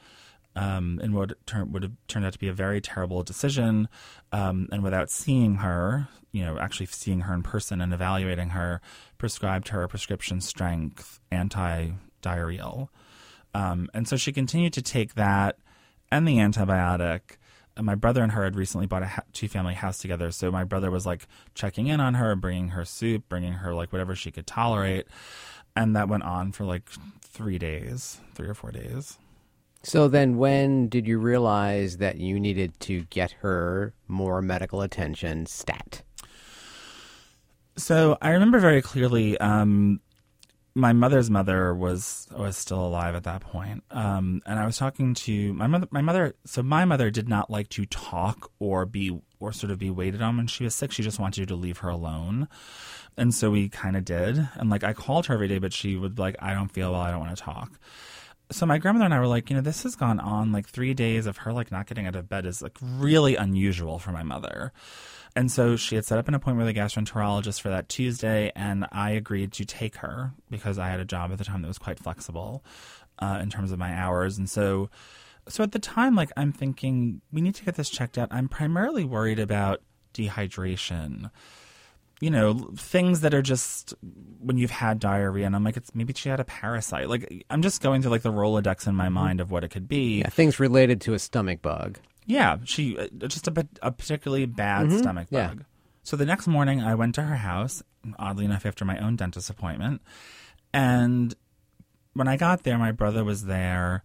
um, 0.57 0.99
and 1.03 1.15
what 1.15 1.47
turn, 1.47 1.71
would 1.73 1.83
have 1.83 1.93
turned 2.09 2.27
out 2.27 2.33
to 2.33 2.39
be 2.39 2.49
a 2.49 2.53
very 2.53 2.81
terrible 2.81 3.23
decision. 3.23 3.89
Um, 4.33 4.69
and 4.73 4.83
without 4.83 5.11
seeing 5.11 5.57
her, 5.57 6.09
you 6.33 6.45
know, 6.45 6.59
actually 6.59 6.87
seeing 6.87 7.21
her 7.21 7.35
in 7.35 7.43
person 7.43 7.81
and 7.81 7.93
evaluating 7.93 8.51
her, 8.51 8.81
prescribed 9.19 9.69
her 9.69 9.83
a 9.83 9.89
prescription 9.89 10.41
strength 10.41 11.21
anti 11.31 11.91
diarrheal. 12.23 12.89
Um, 13.55 13.89
and 13.95 14.07
so 14.07 14.17
she 14.17 14.33
continued 14.33 14.73
to 14.75 14.83
take 14.83 15.15
that 15.15 15.59
and 16.11 16.27
the 16.27 16.37
antibiotic. 16.37 17.21
And 17.77 17.87
my 17.87 17.95
brother 17.95 18.23
and 18.23 18.33
her 18.33 18.45
had 18.45 18.57
recently 18.57 18.87
bought 18.87 19.03
a 19.03 19.07
ha- 19.07 19.23
two 19.33 19.49
family 19.49 19.75
house 19.75 19.99
together. 19.99 20.31
So 20.33 20.51
my 20.51 20.65
brother 20.65 20.91
was 20.91 21.07
like 21.07 21.27
checking 21.55 21.87
in 21.87 22.01
on 22.01 22.15
her, 22.15 22.35
bringing 22.37 22.69
her 22.69 22.85
soup, 22.85 23.25
bringing 23.29 23.55
her 23.55 23.75
like 23.75 23.93
whatever 23.93 24.15
she 24.15 24.31
could 24.31 24.47
tolerate. 24.47 25.07
And 25.77 25.95
that 25.97 26.09
went 26.09 26.25
on 26.25 26.53
for 26.53 26.65
like 26.65 26.91
three 27.23 27.59
days, 27.59 28.21
three 28.35 28.49
or 28.49 28.55
four 28.55 28.73
days. 28.73 29.19
So 29.83 30.09
then, 30.09 30.37
when 30.37 30.89
did 30.89 31.07
you 31.07 31.19
realize 31.19 31.99
that 31.99 32.17
you 32.17 32.39
needed 32.39 32.79
to 32.81 33.05
get 33.05 33.33
her 33.41 33.95
more 34.09 34.43
medical 34.43 34.83
attention 34.83 35.47
stat? 35.47 36.03
So 37.77 38.19
I 38.21 38.31
remember 38.31 38.59
very 38.59 38.83
clearly. 38.83 39.39
Um, 39.39 40.01
my 40.75 40.93
mother's 40.93 41.31
mother 41.31 41.75
was 41.75 42.29
was 42.37 42.57
still 42.57 42.85
alive 42.85 43.15
at 43.15 43.25
that 43.25 43.41
point, 43.43 43.83
um, 43.91 44.41
and 44.47 44.59
I 44.59 44.67
was 44.67 44.77
talking 44.77 45.15
to 45.15 45.53
my 45.55 45.67
mother. 45.67 45.89
My 45.91 46.01
mother. 46.01 46.35
So 46.45 46.63
my 46.63 46.85
mother 46.85 47.11
did 47.11 47.29
not 47.29 47.51
like 47.51 47.69
to 47.71 47.87
talk 47.87 48.51
or 48.59 48.87
be 48.87 49.21
or 49.41 49.53
sort 49.53 49.71
of 49.73 49.79
be 49.79 49.91
waited 49.91 50.23
on 50.23 50.37
when 50.37 50.47
she 50.47 50.65
was 50.65 50.75
sick. 50.75 50.93
She 50.93 51.03
just 51.03 51.19
wanted 51.19 51.41
you 51.41 51.47
to 51.47 51.57
leave 51.57 51.79
her 51.79 51.89
alone, 51.89 52.49
and 53.17 53.35
so 53.35 53.51
we 53.51 53.69
kind 53.69 53.97
of 53.97 54.05
did. 54.05 54.49
And 54.55 54.71
like 54.71 54.85
I 54.85 54.93
called 54.93 55.27
her 55.27 55.35
every 55.35 55.49
day, 55.49 55.59
but 55.59 55.73
she 55.73 55.97
would 55.97 56.19
like, 56.19 56.37
I 56.39 56.55
don't 56.55 56.71
feel 56.71 56.93
well. 56.93 57.01
I 57.01 57.11
don't 57.11 57.21
want 57.21 57.37
to 57.37 57.43
talk 57.43 57.79
so 58.53 58.67
my 58.67 58.79
grandmother 58.79 59.05
and 59.05 59.15
I 59.15 59.21
were 59.21 59.27
like, 59.27 59.49
you 59.49 59.57
know, 59.57 59.63
this 59.63 59.85
has 59.85 59.95
gone 59.95 60.19
on 60.19 60.53
like 60.53 60.69
three 60.69 60.95
days 60.95 61.27
of 61.27 61.39
her 61.39 61.53
like 61.53 61.71
not 61.71 61.87
getting 61.87 62.07
out 62.07 62.17
of 62.17 62.29
bed 62.29 62.47
is 62.47 62.63
like 62.63 62.77
really 62.83 63.37
unusual 63.37 63.99
for 63.99 64.11
my 64.11 64.23
mother. 64.23 64.73
And 65.41 65.51
so 65.51 65.75
she 65.75 65.95
had 65.95 66.05
set 66.05 66.19
up 66.19 66.29
an 66.29 66.35
appointment 66.35 66.67
with 66.67 66.77
a 66.77 66.79
gastroenterologist 66.79 67.63
for 67.63 67.71
that 67.71 67.89
Tuesday, 67.89 68.53
and 68.55 68.87
I 68.93 69.13
agreed 69.13 69.53
to 69.53 69.65
take 69.65 69.97
her 69.97 70.35
because 70.51 70.79
I 70.79 70.91
had 70.91 71.01
a 71.01 71.05
job 71.07 71.33
at 71.33 71.39
the 71.39 71.45
time 71.45 71.63
that 71.63 71.69
was 71.69 71.79
quite 71.79 71.99
flexible 71.99 72.63
uh, 73.21 73.39
in 73.41 73.49
terms 73.49 73.73
of 73.73 73.79
my 73.79 73.95
hours. 73.95 74.37
And 74.37 74.51
so, 74.51 74.91
so 75.49 75.63
at 75.65 75.73
the 75.73 75.79
time, 75.79 76.15
like 76.15 76.31
I'm 76.37 76.53
thinking 76.53 77.23
we 77.33 77.41
need 77.41 77.55
to 77.55 77.65
get 77.65 77.77
this 77.77 77.89
checked 77.89 78.19
out. 78.19 78.29
I'm 78.31 78.51
primarily 78.51 79.03
worried 79.03 79.39
about 79.39 79.81
dehydration 80.13 81.31
you 82.21 82.29
know, 82.31 82.71
things 82.77 83.23
that 83.23 83.33
are 83.33 83.41
just 83.41 83.95
when 84.41 84.59
you've 84.59 84.71
had 84.71 85.01
diarrhea, 85.01 85.47
and 85.47 85.57
I'm 85.57 85.65
like, 85.65 85.79
it's 85.79 85.95
maybe 85.95 86.13
she 86.15 86.29
had 86.29 86.39
a 86.39 86.45
parasite. 86.45 87.09
Like, 87.09 87.47
I'm 87.49 87.63
just 87.63 87.81
going 87.81 88.03
through 88.03 88.11
like 88.11 88.21
the 88.21 88.31
Rolodex 88.31 88.87
in 88.87 88.95
my 88.95 89.07
mm-hmm. 89.07 89.15
mind 89.15 89.41
of 89.41 89.51
what 89.51 89.65
it 89.65 89.69
could 89.69 89.89
be. 89.89 90.19
Yeah, 90.19 90.29
things 90.29 90.61
related 90.61 91.01
to 91.03 91.15
a 91.15 91.19
stomach 91.19 91.63
bug. 91.63 91.99
Yeah, 92.31 92.59
she 92.65 92.97
uh, 92.97 93.09
just 93.27 93.49
a, 93.49 93.69
a 93.83 93.91
particularly 93.91 94.47
bad 94.47 94.87
mm-hmm. 94.87 94.99
stomach 94.99 95.31
bug. 95.31 95.65
So 96.05 96.17
the 96.17 96.25
next 96.25 96.47
morning, 96.47 96.81
I 96.81 96.95
went 96.95 97.17
to 97.17 97.23
her 97.23 97.37
house, 97.37 97.83
oddly 98.21 98.45
enough, 98.45 98.65
after 98.65 98.85
my 98.85 98.99
own 98.99 99.17
dentist 99.17 99.51
appointment. 99.51 100.01
And 100.73 101.35
when 102.15 102.29
I 102.29 102.37
got 102.37 102.63
there, 102.63 102.79
my 102.79 102.93
brother 102.93 103.25
was 103.25 103.47
there. 103.47 104.05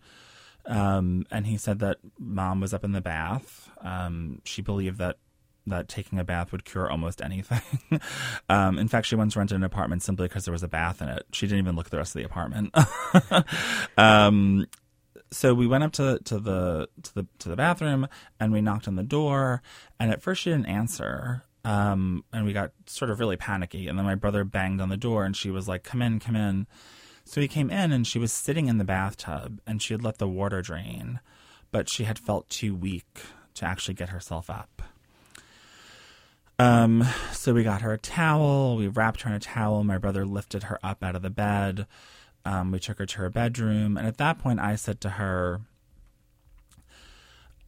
Um, 0.66 1.28
and 1.30 1.46
he 1.46 1.58
said 1.58 1.78
that 1.80 1.98
mom 2.18 2.62
was 2.62 2.74
up 2.74 2.84
in 2.84 2.94
the 2.94 3.02
bath. 3.02 3.70
Um, 3.82 4.42
she 4.44 4.64
believed 4.64 4.98
that 4.98 5.18
that 5.68 5.88
taking 5.88 6.18
a 6.18 6.24
bath 6.24 6.52
would 6.52 6.66
cure 6.66 6.90
almost 6.90 7.22
anything. 7.24 8.02
um, 8.50 8.80
in 8.80 8.88
fact, 8.88 9.06
she 9.06 9.16
once 9.16 9.36
rented 9.36 9.56
an 9.56 9.64
apartment 9.64 10.02
simply 10.02 10.28
because 10.28 10.46
there 10.46 10.52
was 10.52 10.64
a 10.64 10.68
bath 10.68 11.00
in 11.00 11.10
it. 11.10 11.28
She 11.32 11.46
didn't 11.46 11.60
even 11.60 11.76
look 11.76 11.88
at 11.88 11.92
the 11.92 11.98
rest 11.98 12.16
of 12.16 12.20
the 12.20 12.26
apartment. 12.26 12.76
um, 13.98 14.66
so 15.36 15.54
we 15.54 15.68
went 15.68 15.84
up 15.84 15.92
to 15.94 16.20
to 16.24 16.40
the 16.40 16.88
to 17.04 17.14
the 17.14 17.28
to 17.40 17.50
the 17.50 17.58
bathroom 17.58 18.08
and 18.40 18.54
we 18.54 18.62
knocked 18.62 18.88
on 18.88 18.96
the 18.96 19.04
door. 19.04 19.62
And 20.00 20.10
at 20.10 20.22
first, 20.22 20.42
she 20.42 20.50
didn't 20.50 20.68
answer. 20.68 21.44
Um, 21.66 22.24
and 22.32 22.46
we 22.46 22.54
got 22.54 22.72
sort 22.86 23.12
of 23.12 23.20
really 23.20 23.36
panicky. 23.36 23.88
And 23.88 23.98
then 24.00 24.06
my 24.06 24.16
brother 24.16 24.46
banged 24.46 24.80
on 24.80 24.90
the 24.90 24.98
door, 24.98 25.26
and 25.26 25.36
she 25.36 25.52
was 25.52 25.68
like, 25.68 25.84
"Come 25.84 26.02
in, 26.02 26.20
come 26.20 26.36
in." 26.36 26.68
So 27.26 27.42
he 27.42 27.48
came 27.48 27.70
in, 27.70 27.92
and 27.92 28.08
she 28.08 28.20
was 28.20 28.32
sitting 28.32 28.68
in 28.68 28.78
the 28.78 28.86
bathtub, 28.86 29.60
and 29.68 29.82
she 29.82 29.94
had 29.94 30.04
let 30.04 30.20
the 30.20 30.28
water 30.28 30.62
drain, 30.62 31.20
but 31.72 31.90
she 31.90 32.04
had 32.04 32.20
felt 32.20 32.50
too 32.50 32.74
weak 32.74 33.20
to 33.56 33.66
actually 33.66 33.96
get 33.96 34.10
herself 34.10 34.50
up. 34.50 34.84
Um, 36.60 37.04
so 37.34 37.54
we 37.54 37.64
got 37.64 37.82
her 37.82 37.92
a 37.92 37.98
towel. 37.98 38.78
We 38.78 38.88
wrapped 38.88 39.24
her 39.24 39.30
in 39.30 39.36
a 39.36 39.40
towel. 39.40 39.84
My 39.84 39.98
brother 39.98 40.26
lifted 40.26 40.64
her 40.64 40.80
up 40.84 41.04
out 41.04 41.16
of 41.16 41.24
the 41.24 41.30
bed. 41.30 41.88
Um, 42.46 42.72
we 42.72 42.80
took 42.80 43.00
her 43.00 43.06
to 43.06 43.18
her 43.18 43.30
bedroom. 43.30 43.98
And 43.98 44.08
at 44.08 44.18
that 44.18 44.38
point, 44.38 44.60
I 44.60 44.76
said 44.76 45.02
to 45.02 45.10
her, 45.12 45.62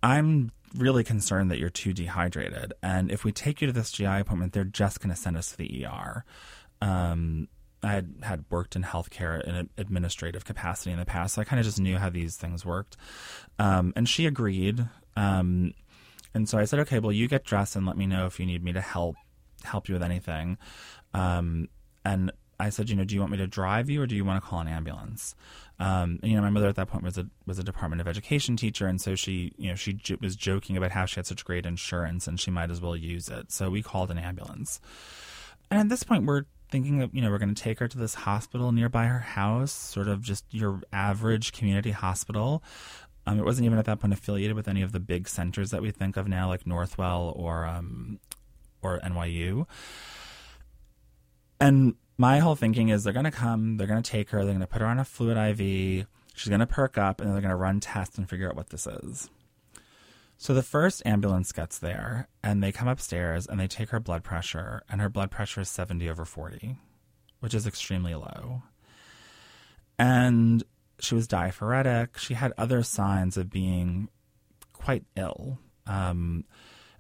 I'm 0.04 0.52
really 0.76 1.04
concerned 1.04 1.50
that 1.52 1.60
you're 1.60 1.70
too 1.70 1.94
dehydrated. 1.94 2.74
And 2.84 3.12
if 3.12 3.24
we 3.24 3.32
take 3.32 3.62
you 3.62 3.68
to 3.68 3.74
this 3.74 3.92
GI 3.92 4.06
appointment, 4.06 4.54
they're 4.54 4.64
just 4.64 5.00
going 5.00 5.14
to 5.14 5.20
send 5.20 5.38
us 5.38 5.52
to 5.52 5.58
the 5.58 5.86
ER. 5.86 6.24
Um, 6.82 7.48
I 7.84 7.94
had, 7.94 8.14
had 8.22 8.46
worked 8.50 8.76
in 8.76 8.84
healthcare 8.84 9.42
in 9.44 9.56
an 9.56 9.70
administrative 9.78 10.46
capacity 10.46 10.92
in 10.92 11.00
the 11.00 11.06
past, 11.06 11.36
so 11.36 11.42
I 11.42 11.46
kind 11.46 11.60
of 11.60 11.66
just 11.66 11.80
knew 11.80 11.98
how 11.98 12.10
these 12.10 12.36
things 12.36 12.66
worked. 12.66 12.98
Um, 13.60 13.94
and 13.96 14.10
she 14.10 14.26
agreed. 14.26 14.86
Um, 15.16 15.74
and 16.34 16.50
so 16.50 16.58
I 16.58 16.66
said, 16.66 16.80
okay, 16.82 17.00
well, 17.00 17.12
you 17.12 17.28
get 17.28 17.44
dressed 17.44 17.76
and 17.76 17.86
let 17.86 17.98
me 17.98 18.06
know 18.06 18.26
if 18.26 18.40
you 18.40 18.46
need 18.46 18.64
me 18.64 18.74
to 18.74 18.82
help 18.82 19.16
help 19.64 19.90
you 19.90 19.94
with 19.94 20.04
anything. 20.04 20.58
Um, 21.14 21.70
and 22.06 22.32
I 22.60 22.70
said, 22.70 22.90
you 22.90 22.96
know, 22.96 23.04
do 23.04 23.14
you 23.14 23.22
want 23.22 23.32
me 23.32 23.38
to 23.38 23.48
drive 23.48 23.90
you 23.90 24.02
or 24.02 24.08
do 24.08 24.16
you 24.16 24.26
want 24.26 24.44
to 24.44 24.48
call 24.48 24.60
an 24.60 24.68
ambulance? 24.68 25.36
Um, 25.80 26.20
and, 26.24 26.32
you 26.32 26.38
know, 26.38 26.42
my 26.42 26.50
mother 26.50 26.68
at 26.68 26.76
that 26.76 26.88
point 26.88 27.04
was 27.04 27.18
a 27.18 27.28
was 27.46 27.60
a 27.60 27.64
Department 27.64 28.02
of 28.02 28.08
Education 28.08 28.58
teacher, 28.58 28.88
and 28.88 29.00
so 29.00 29.14
she, 29.14 29.54
you 29.58 29.70
know, 29.70 29.76
she 29.76 29.94
j- 29.94 30.18
was 30.20 30.36
joking 30.36 30.76
about 30.76 30.92
how 30.92 31.06
she 31.06 31.18
had 31.18 31.28
such 31.28 31.46
great 31.46 31.68
insurance 31.68 32.28
and 32.28 32.40
she 32.40 32.50
might 32.50 32.72
as 32.72 32.82
well 32.82 32.96
use 32.96 33.30
it. 33.30 33.52
So 33.52 33.70
we 33.70 33.84
called 33.84 34.10
an 34.10 34.18
ambulance. 34.18 34.80
And 35.70 35.80
at 35.80 35.90
this 35.90 36.04
point, 36.04 36.26
we're 36.26 36.46
thinking 36.72 36.98
that 37.00 37.14
you 37.14 37.22
know, 37.22 37.30
we're 37.30 37.38
going 37.38 37.54
to 37.54 37.62
take 37.62 37.80
her 37.80 37.88
to 37.88 37.98
this 37.98 38.16
hospital 38.16 38.72
nearby 38.72 39.06
her 39.06 39.20
house, 39.20 39.72
sort 39.72 40.08
of 40.08 40.22
just 40.22 40.46
your 40.52 40.82
average 40.92 41.54
community 41.54 41.92
hospital. 41.92 42.64
Um, 43.28 43.38
it 43.38 43.46
wasn't 43.46 43.66
even 43.66 43.78
at 43.78 43.86
that 43.86 44.00
point 44.00 44.14
affiliated 44.14 44.56
with 44.56 44.68
any 44.68 44.82
of 44.82 44.94
the 44.94 45.00
big 45.00 45.28
centers 45.28 45.70
that 45.72 45.82
we 45.82 45.92
think 45.92 46.18
of 46.18 46.28
now, 46.28 46.48
like 46.48 46.64
Northwell 46.64 47.38
or 47.38 47.66
um, 47.66 48.20
or 48.82 49.00
NYU. 49.00 49.68
And 51.60 51.96
my 52.18 52.40
whole 52.40 52.56
thinking 52.56 52.90
is 52.90 53.04
they're 53.04 53.14
going 53.14 53.26
to 53.26 53.32
come, 53.32 53.78
they're 53.78 53.88
going 53.88 54.02
to 54.02 54.12
take 54.12 54.32
her, 54.32 54.40
they're 54.40 54.54
going 54.54 54.60
to 54.62 54.68
put 54.68 54.82
her 54.82 54.88
on 54.88 55.00
a 55.00 55.06
fluid 55.06 55.38
IV, 55.38 56.08
she's 56.34 56.50
going 56.50 56.60
to 56.60 56.68
perk 56.68 56.98
up, 56.98 57.22
and 57.22 57.32
they're 57.32 57.42
going 57.42 57.50
to 57.50 57.56
run 57.56 57.80
tests 57.80 58.18
and 58.18 58.30
figure 58.30 58.50
out 58.50 58.56
what 58.56 58.70
this 58.70 58.88
is. 58.88 59.30
So 60.40 60.54
the 60.54 60.64
first 60.64 61.02
ambulance 61.06 61.52
gets 61.52 61.80
there, 61.80 62.28
and 62.44 62.64
they 62.64 62.72
come 62.72 62.88
upstairs 62.88 63.48
and 63.48 63.60
they 63.60 63.68
take 63.68 63.90
her 63.90 64.00
blood 64.00 64.24
pressure, 64.24 64.84
and 64.90 65.02
her 65.02 65.10
blood 65.10 65.32
pressure 65.32 65.62
is 65.62 65.70
70 65.70 66.10
over 66.10 66.26
40, 66.26 66.78
which 67.40 67.54
is 67.54 67.66
extremely 67.66 68.14
low. 68.14 68.62
And 69.98 70.64
she 71.00 71.16
was 71.16 71.28
diaphoretic. 71.28 72.18
She 72.18 72.36
had 72.36 72.54
other 72.58 72.84
signs 72.84 73.36
of 73.36 73.50
being 73.50 74.10
quite 74.74 75.06
ill. 75.16 75.60
Um, 75.88 76.46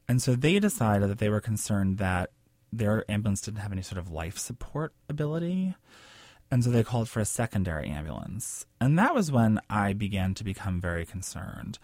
and 0.07 0.21
so 0.21 0.35
they 0.35 0.59
decided 0.59 1.09
that 1.09 1.19
they 1.19 1.29
were 1.29 1.41
concerned 1.41 1.99
that 1.99 2.31
their 2.71 3.09
ambulance 3.09 3.41
didn't 3.41 3.59
have 3.59 3.71
any 3.71 3.81
sort 3.81 3.97
of 3.97 4.11
life 4.11 4.37
support 4.37 4.93
ability. 5.09 5.75
And 6.49 6.63
so 6.63 6.69
they 6.69 6.83
called 6.83 7.09
for 7.09 7.19
a 7.19 7.25
secondary 7.25 7.89
ambulance. 7.89 8.65
And 8.79 8.97
that 8.97 9.13
was 9.13 9.31
when 9.31 9.59
I 9.69 9.93
began 9.93 10.33
to 10.35 10.43
become 10.43 10.79
very 10.79 11.05
concerned. 11.05 11.77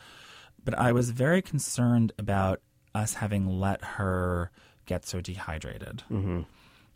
But 0.64 0.78
I 0.78 0.92
was 0.94 1.10
very 1.10 1.42
concerned 1.42 2.14
about 2.18 2.62
us 2.96 3.16
having 3.16 3.60
let 3.60 3.84
her 3.84 4.52
get 4.86 5.06
so 5.06 5.20
dehydrated. 5.20 6.04
Mm-hmm. 6.10 6.42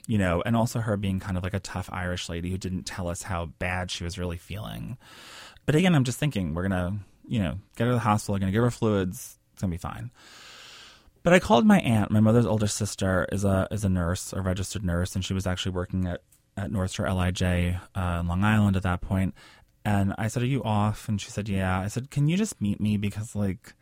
You 0.06 0.18
know, 0.18 0.42
and 0.46 0.56
also 0.56 0.80
her 0.80 0.96
being 0.96 1.20
kind 1.20 1.36
of 1.36 1.44
like 1.44 1.54
a 1.54 1.60
tough 1.60 1.90
Irish 1.92 2.30
lady 2.30 2.50
who 2.50 2.58
didn't 2.58 2.84
tell 2.84 3.10
us 3.10 3.24
how 3.24 3.48
bad 3.60 3.92
she 3.92 4.06
was 4.06 4.18
really 4.18 4.38
feeling. 4.38 4.98
But 5.66 5.76
again, 5.76 5.96
I'm 5.96 6.06
just 6.06 6.18
thinking 6.18 6.54
we're 6.54 6.70
going 6.70 6.72
to, 6.72 6.94
you 7.28 7.40
know, 7.40 7.56
get 7.76 7.86
her 7.86 7.92
to 7.92 7.96
the 7.96 8.00
hospital, 8.00 8.36
we're 8.36 8.40
going 8.40 8.54
to 8.54 8.56
give 8.56 8.64
her 8.64 8.72
fluids, 8.72 9.38
it's 9.52 9.62
going 9.62 9.70
to 9.70 9.74
be 9.74 9.82
fine. 9.82 10.12
But 11.28 11.34
I 11.34 11.40
called 11.40 11.66
my 11.66 11.82
aunt. 11.82 12.10
My 12.10 12.22
mother's 12.22 12.46
older 12.46 12.68
sister 12.68 13.28
is 13.34 13.44
a 13.44 13.68
is 13.70 13.84
a 13.84 13.90
nurse, 13.90 14.32
a 14.32 14.40
registered 14.40 14.86
nurse, 14.86 15.14
and 15.14 15.26
she 15.26 15.34
was 15.34 15.46
actually 15.46 15.74
working 15.74 16.08
at 16.08 16.22
at 16.56 16.72
North 16.72 16.92
Shore 16.92 17.06
LIJ 17.08 17.42
uh, 17.44 18.20
in 18.22 18.28
Long 18.30 18.46
Island 18.46 18.78
at 18.78 18.84
that 18.84 19.02
point. 19.02 19.34
And 19.84 20.16
I 20.18 20.30
said, 20.30 20.44
"Are 20.44 20.46
you 20.46 20.64
off?" 20.64 21.10
And 21.10 21.20
she 21.20 21.30
said, 21.30 21.50
"Yeah." 21.50 21.82
I 21.82 21.88
said, 21.88 22.12
"Can 22.12 22.30
you 22.30 22.38
just 22.38 22.62
meet 22.62 22.80
me 22.80 22.96
because 22.96 23.36
like." 23.36 23.74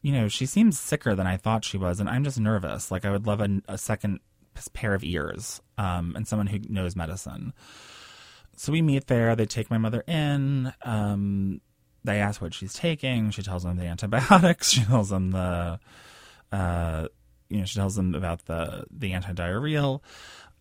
You 0.00 0.12
know, 0.12 0.28
she 0.28 0.46
seems 0.46 0.80
sicker 0.80 1.14
than 1.14 1.26
I 1.26 1.36
thought 1.36 1.66
she 1.66 1.76
was, 1.76 2.00
and 2.00 2.08
I'm 2.08 2.24
just 2.24 2.40
nervous. 2.40 2.90
Like, 2.90 3.04
I 3.04 3.10
would 3.10 3.26
love 3.26 3.42
a, 3.42 3.60
a 3.68 3.76
second 3.76 4.20
pair 4.72 4.94
of 4.94 5.04
ears 5.04 5.60
um, 5.76 6.14
and 6.16 6.26
someone 6.26 6.46
who 6.46 6.58
knows 6.70 6.96
medicine. 6.96 7.52
So 8.56 8.72
we 8.72 8.80
meet 8.80 9.08
there. 9.08 9.36
They 9.36 9.44
take 9.44 9.70
my 9.70 9.78
mother 9.78 10.02
in. 10.08 10.72
Um, 10.82 11.60
they 12.02 12.18
ask 12.18 12.40
what 12.40 12.54
she's 12.54 12.72
taking. 12.72 13.30
She 13.30 13.42
tells 13.42 13.62
them 13.62 13.76
the 13.76 13.84
antibiotics. 13.84 14.70
She 14.72 14.82
tells 14.84 15.10
them 15.10 15.32
the 15.32 15.78
uh, 16.52 17.08
you 17.48 17.58
know, 17.58 17.64
she 17.64 17.78
tells 17.78 17.96
them 17.96 18.14
about 18.14 18.46
the 18.46 18.84
the 18.90 19.12
antidiarrheal. 19.12 20.00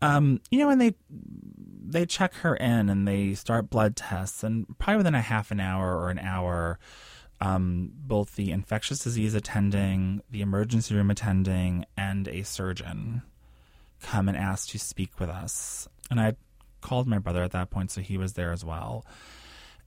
Um, 0.01 0.41
you 0.49 0.59
know, 0.59 0.69
and 0.69 0.81
they 0.81 0.95
they 1.09 2.05
check 2.05 2.33
her 2.35 2.55
in 2.55 2.89
and 2.89 3.07
they 3.07 3.33
start 3.33 3.69
blood 3.69 3.95
tests, 3.95 4.43
and 4.43 4.65
probably 4.79 4.97
within 4.97 5.15
a 5.15 5.21
half 5.21 5.51
an 5.51 5.59
hour 5.59 5.95
or 5.95 6.09
an 6.09 6.19
hour, 6.19 6.79
um, 7.39 7.91
both 7.93 8.35
the 8.35 8.51
infectious 8.51 8.99
disease 8.99 9.35
attending, 9.35 10.21
the 10.29 10.41
emergency 10.41 10.95
room 10.95 11.11
attending, 11.11 11.85
and 11.95 12.27
a 12.27 12.43
surgeon 12.43 13.21
come 14.01 14.27
and 14.27 14.37
ask 14.37 14.69
to 14.69 14.79
speak 14.79 15.19
with 15.19 15.29
us. 15.29 15.87
And 16.09 16.19
I 16.19 16.33
called 16.81 17.07
my 17.07 17.19
brother 17.19 17.43
at 17.43 17.51
that 17.51 17.69
point, 17.69 17.91
so 17.91 18.01
he 18.01 18.17
was 18.17 18.33
there 18.33 18.51
as 18.51 18.65
well. 18.65 19.05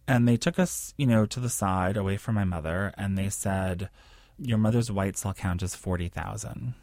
And 0.07 0.29
they 0.29 0.37
took 0.37 0.59
us, 0.59 0.95
you 0.97 1.07
know, 1.07 1.27
to 1.27 1.41
the 1.41 1.49
side 1.49 1.97
away 1.97 2.17
from 2.17 2.35
my 2.35 2.45
mother, 2.45 2.95
and 2.97 3.19
they 3.19 3.31
said 3.31 3.89
your 4.38 4.59
mother's 4.59 4.91
white 4.91 5.17
cell 5.17 5.35
count 5.35 5.62
is 5.62 5.75
40,000, 5.75 6.75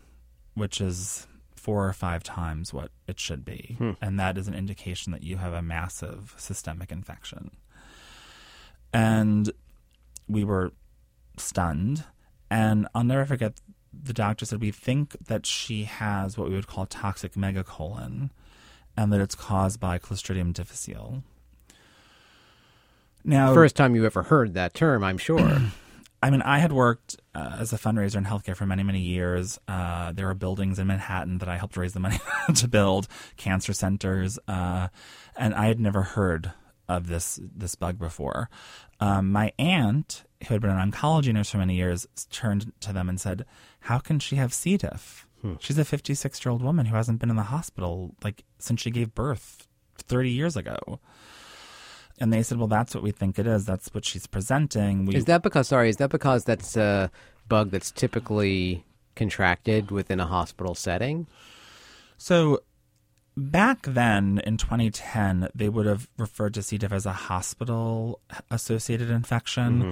which 0.54 0.82
is 0.82 1.28
four 1.56 1.88
or 1.88 1.94
five 1.94 2.24
times 2.24 2.74
what 2.74 2.92
it 3.08 3.20
should 3.20 3.46
be. 3.46 3.76
Hmm. 3.78 3.92
And 4.02 4.20
that 4.20 4.38
is 4.38 4.48
an 4.48 4.56
indication 4.56 5.12
that 5.12 5.24
you 5.24 5.38
have 5.38 5.54
a 5.54 5.62
massive 5.62 6.34
systemic 6.38 6.92
infection. 6.92 7.52
And 8.94 9.52
we 10.28 10.44
were 10.44 10.72
stunned. 11.38 12.06
And 12.50 12.88
I'll 12.96 13.04
never 13.04 13.26
forget 13.26 13.54
the 13.94 14.14
doctor 14.14 14.46
said, 14.46 14.62
We 14.62 14.72
think 14.72 15.16
that 15.28 15.46
she 15.46 15.84
has 15.84 16.38
what 16.38 16.50
we 16.50 16.56
would 16.56 16.68
call 16.68 16.86
toxic 16.86 17.34
megacolon 17.34 18.30
and 18.98 19.14
that 19.14 19.22
it's 19.22 19.36
caused 19.36 19.80
by 19.80 20.00
Clostridium 20.00 20.54
difficile. 20.54 21.24
Now, 23.24 23.54
First 23.54 23.76
time 23.76 23.96
you 23.96 24.06
ever 24.06 24.24
heard 24.24 24.54
that 24.56 24.74
term, 24.74 25.04
I'm 25.04 25.18
sure. 25.18 25.62
I 26.22 26.30
mean, 26.30 26.42
I 26.44 26.60
had 26.60 26.72
worked 26.72 27.18
uh, 27.34 27.58
as 27.60 27.74
a 27.74 27.78
fundraiser 27.78 28.16
in 28.16 28.26
healthcare 28.26 28.56
for 28.56 28.66
many, 28.66 28.84
many 28.84 29.00
years. 29.00 29.60
Uh, 29.68 30.12
there 30.12 30.28
were 30.28 30.36
buildings 30.36 30.78
in 30.78 30.88
Manhattan 30.88 31.40
that 31.40 31.50
I 31.50 31.58
helped 31.58 31.78
raise 31.78 31.94
the 31.94 32.00
money 32.00 32.20
to 32.56 32.68
build, 32.68 33.08
cancer 33.38 33.74
centers, 33.74 34.38
uh, 34.48 34.90
and 35.36 35.56
I 35.56 35.66
had 35.66 35.80
never 35.80 36.04
heard 36.04 36.54
of 36.88 37.08
this 37.08 37.40
this 37.42 37.76
bug 37.76 37.98
before. 37.98 38.50
Um, 39.00 39.32
my 39.32 39.52
aunt, 39.58 40.24
who 40.48 40.54
had 40.54 40.62
been 40.62 40.70
an 40.70 40.92
oncology 40.92 41.34
nurse 41.34 41.50
for 41.50 41.58
many 41.58 41.76
years, 41.76 42.08
turned 42.30 42.72
to 42.82 42.94
them 42.94 43.10
and 43.10 43.20
said, 43.20 43.46
"How 43.82 43.98
can 43.98 44.20
she 44.20 44.36
have 44.36 44.54
C. 44.54 44.78
diff? 44.78 45.26
Hmm. 45.42 45.54
She's 45.60 45.78
a 45.80 45.86
56 45.86 46.46
year 46.46 46.52
old 46.52 46.62
woman 46.62 46.86
who 46.88 46.96
hasn't 46.96 47.20
been 47.20 47.32
in 47.32 47.36
the 47.36 47.44
hospital 47.44 48.16
like 48.24 48.44
since 48.60 48.82
she 48.82 48.92
gave 48.92 49.16
birth 49.16 49.68
30 49.98 50.30
years 50.30 50.56
ago." 50.56 51.00
And 52.22 52.32
they 52.32 52.44
said, 52.44 52.60
"Well, 52.60 52.68
that's 52.68 52.94
what 52.94 53.04
we 53.04 53.12
think 53.12 53.40
it 53.40 53.48
is. 53.48 53.66
That's 53.66 53.94
what 53.94 54.06
she's 54.06 54.28
presenting." 54.28 55.08
We, 55.08 55.16
is 55.16 55.26
that 55.26 55.42
because, 55.42 55.68
sorry, 55.68 55.90
is 55.90 55.98
that 55.98 56.12
because 56.12 56.46
that's 56.46 56.78
a 56.78 57.12
bug 57.50 57.72
that's 57.72 57.92
typically 57.92 58.86
contracted 59.16 59.92
within 59.92 60.20
a 60.20 60.28
hospital 60.28 60.76
setting? 60.76 61.28
So 62.18 62.62
back 63.36 63.82
then 63.84 64.42
in 64.46 64.58
2010, 64.58 65.50
they 65.56 65.70
would 65.70 65.86
have 65.86 66.08
referred 66.18 66.54
to 66.56 66.64
C. 66.64 66.78
diff 66.78 66.92
as 66.92 67.06
a 67.06 67.14
hospital 67.14 68.20
associated 68.50 69.10
infection. 69.10 69.82
Mm-hmm. 69.82 69.92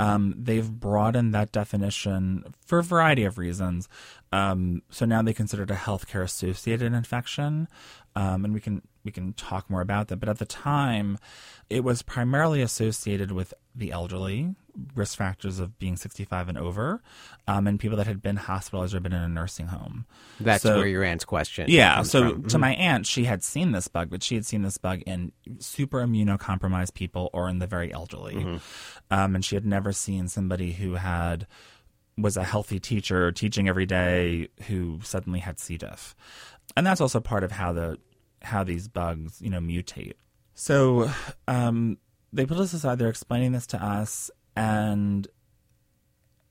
Um, 0.00 0.34
they've 0.38 0.70
broadened 0.70 1.34
that 1.34 1.52
definition 1.52 2.54
for 2.64 2.78
a 2.78 2.82
variety 2.82 3.24
of 3.24 3.36
reasons. 3.36 3.88
Um, 4.32 4.82
so 4.90 5.04
now 5.06 5.22
they 5.22 5.32
consider 5.32 5.64
it 5.64 5.70
a 5.70 5.74
healthcare 5.74 6.22
associated 6.22 6.92
infection, 6.92 7.68
um, 8.14 8.44
and 8.44 8.54
we 8.54 8.60
can 8.60 8.82
we 9.08 9.12
can 9.12 9.32
talk 9.32 9.70
more 9.70 9.80
about 9.80 10.08
that. 10.08 10.16
But 10.16 10.28
at 10.28 10.38
the 10.38 10.44
time, 10.44 11.16
it 11.70 11.82
was 11.82 12.02
primarily 12.02 12.60
associated 12.60 13.32
with 13.32 13.54
the 13.74 13.90
elderly, 13.90 14.54
risk 14.94 15.16
factors 15.16 15.58
of 15.58 15.78
being 15.78 15.96
65 15.96 16.50
and 16.50 16.58
over, 16.58 17.02
um, 17.46 17.66
and 17.66 17.80
people 17.80 17.96
that 17.96 18.06
had 18.06 18.20
been 18.20 18.36
hospitalized 18.36 18.94
or 18.94 19.00
been 19.00 19.14
in 19.14 19.22
a 19.22 19.28
nursing 19.28 19.68
home. 19.68 20.04
That's 20.38 20.62
So- 20.62 20.76
where 20.76 20.86
your 20.86 21.04
aunt's 21.04 21.24
question. 21.24 21.66
yeah. 21.70 22.02
So 22.02 22.32
from. 22.34 22.42
to 22.48 22.58
my 22.58 22.74
aunt, 22.74 23.06
she 23.06 23.24
had 23.24 23.42
seen 23.42 23.72
this 23.72 23.88
bug, 23.88 24.10
but 24.10 24.22
she 24.22 24.34
had 24.34 24.44
seen 24.44 24.60
this 24.60 24.76
bug 24.76 25.00
in 25.06 25.32
super 25.58 26.04
immunocompromised 26.06 26.92
people 26.92 27.30
or 27.32 27.48
in 27.48 27.60
the 27.60 27.66
very 27.66 27.90
elderly, 27.92 28.60
um, 29.10 29.34
and 29.34 29.42
she 29.44 29.54
had 29.56 29.64
never 29.64 29.90
seen 29.92 30.28
somebody 30.28 30.72
who 30.72 30.94
had 30.96 31.46
was 32.20 32.36
a 32.36 32.42
healthy 32.42 32.80
teacher 32.80 33.30
teaching 33.30 33.68
every 33.68 33.86
day 33.86 34.48
who 34.66 34.98
suddenly 35.04 35.38
had 35.38 35.58
C. 35.60 35.76
diff, 35.78 36.16
and 36.76 36.84
that's 36.84 37.00
also 37.00 37.20
part 37.20 37.44
of 37.44 37.52
how 37.52 37.72
the 37.72 37.96
how 38.42 38.64
these 38.64 38.88
bugs 38.88 39.40
you 39.40 39.50
know 39.50 39.60
mutate. 39.60 40.14
So 40.54 41.10
um, 41.46 41.98
they 42.32 42.46
put 42.46 42.58
us 42.58 42.72
aside. 42.72 42.98
They're 42.98 43.08
explaining 43.08 43.52
this 43.52 43.66
to 43.68 43.82
us, 43.82 44.30
and 44.56 45.26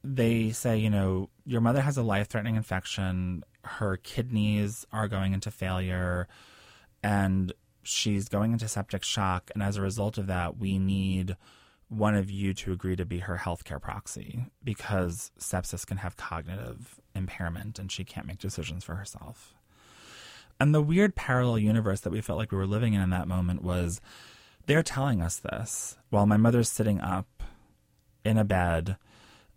they 0.03 0.51
say, 0.51 0.77
you 0.77 0.89
know, 0.89 1.29
your 1.45 1.61
mother 1.61 1.81
has 1.81 1.97
a 1.97 2.03
life 2.03 2.29
threatening 2.29 2.55
infection, 2.55 3.43
her 3.63 3.97
kidneys 3.97 4.85
are 4.91 5.07
going 5.07 5.33
into 5.33 5.51
failure, 5.51 6.27
and 7.03 7.53
she's 7.83 8.29
going 8.29 8.53
into 8.53 8.67
septic 8.67 9.03
shock. 9.03 9.51
And 9.53 9.61
as 9.61 9.77
a 9.77 9.81
result 9.81 10.17
of 10.17 10.27
that, 10.27 10.57
we 10.57 10.79
need 10.79 11.35
one 11.89 12.15
of 12.15 12.29
you 12.29 12.53
to 12.53 12.73
agree 12.73 12.95
to 12.95 13.05
be 13.05 13.19
her 13.19 13.37
healthcare 13.37 13.81
proxy 13.81 14.45
because 14.63 15.31
sepsis 15.39 15.85
can 15.85 15.97
have 15.97 16.17
cognitive 16.17 16.99
impairment 17.15 17.79
and 17.79 17.91
she 17.91 18.03
can't 18.03 18.27
make 18.27 18.39
decisions 18.39 18.83
for 18.83 18.95
herself. 18.95 19.53
And 20.59 20.73
the 20.73 20.81
weird 20.81 21.15
parallel 21.15 21.59
universe 21.59 22.01
that 22.01 22.11
we 22.11 22.21
felt 22.21 22.39
like 22.39 22.51
we 22.51 22.57
were 22.57 22.67
living 22.67 22.93
in 22.93 23.01
in 23.01 23.09
that 23.11 23.27
moment 23.27 23.61
was 23.61 24.01
they're 24.65 24.83
telling 24.83 25.21
us 25.21 25.37
this 25.37 25.97
while 26.09 26.25
my 26.25 26.37
mother's 26.37 26.69
sitting 26.69 26.99
up 26.99 27.43
in 28.25 28.37
a 28.37 28.43
bed 28.43 28.97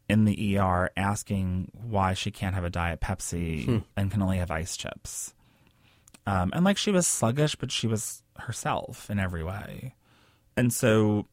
in 0.08 0.24
the 0.24 0.58
ER 0.58 0.90
asking 0.96 1.70
why 1.72 2.14
she 2.14 2.30
can't 2.30 2.54
have 2.54 2.64
a 2.64 2.70
Diet 2.70 3.00
Pepsi 3.00 3.66
and 3.96 4.10
can 4.10 4.22
only 4.22 4.38
have 4.38 4.50
ice 4.50 4.76
chips. 4.76 5.34
Um, 6.26 6.50
and 6.54 6.64
like 6.64 6.76
she 6.76 6.90
was 6.90 7.06
sluggish, 7.06 7.54
but 7.54 7.72
she 7.72 7.86
was 7.86 8.22
herself 8.36 9.08
in 9.10 9.18
every 9.18 9.42
way. 9.44 9.94
And 10.56 10.72
so 10.72 11.26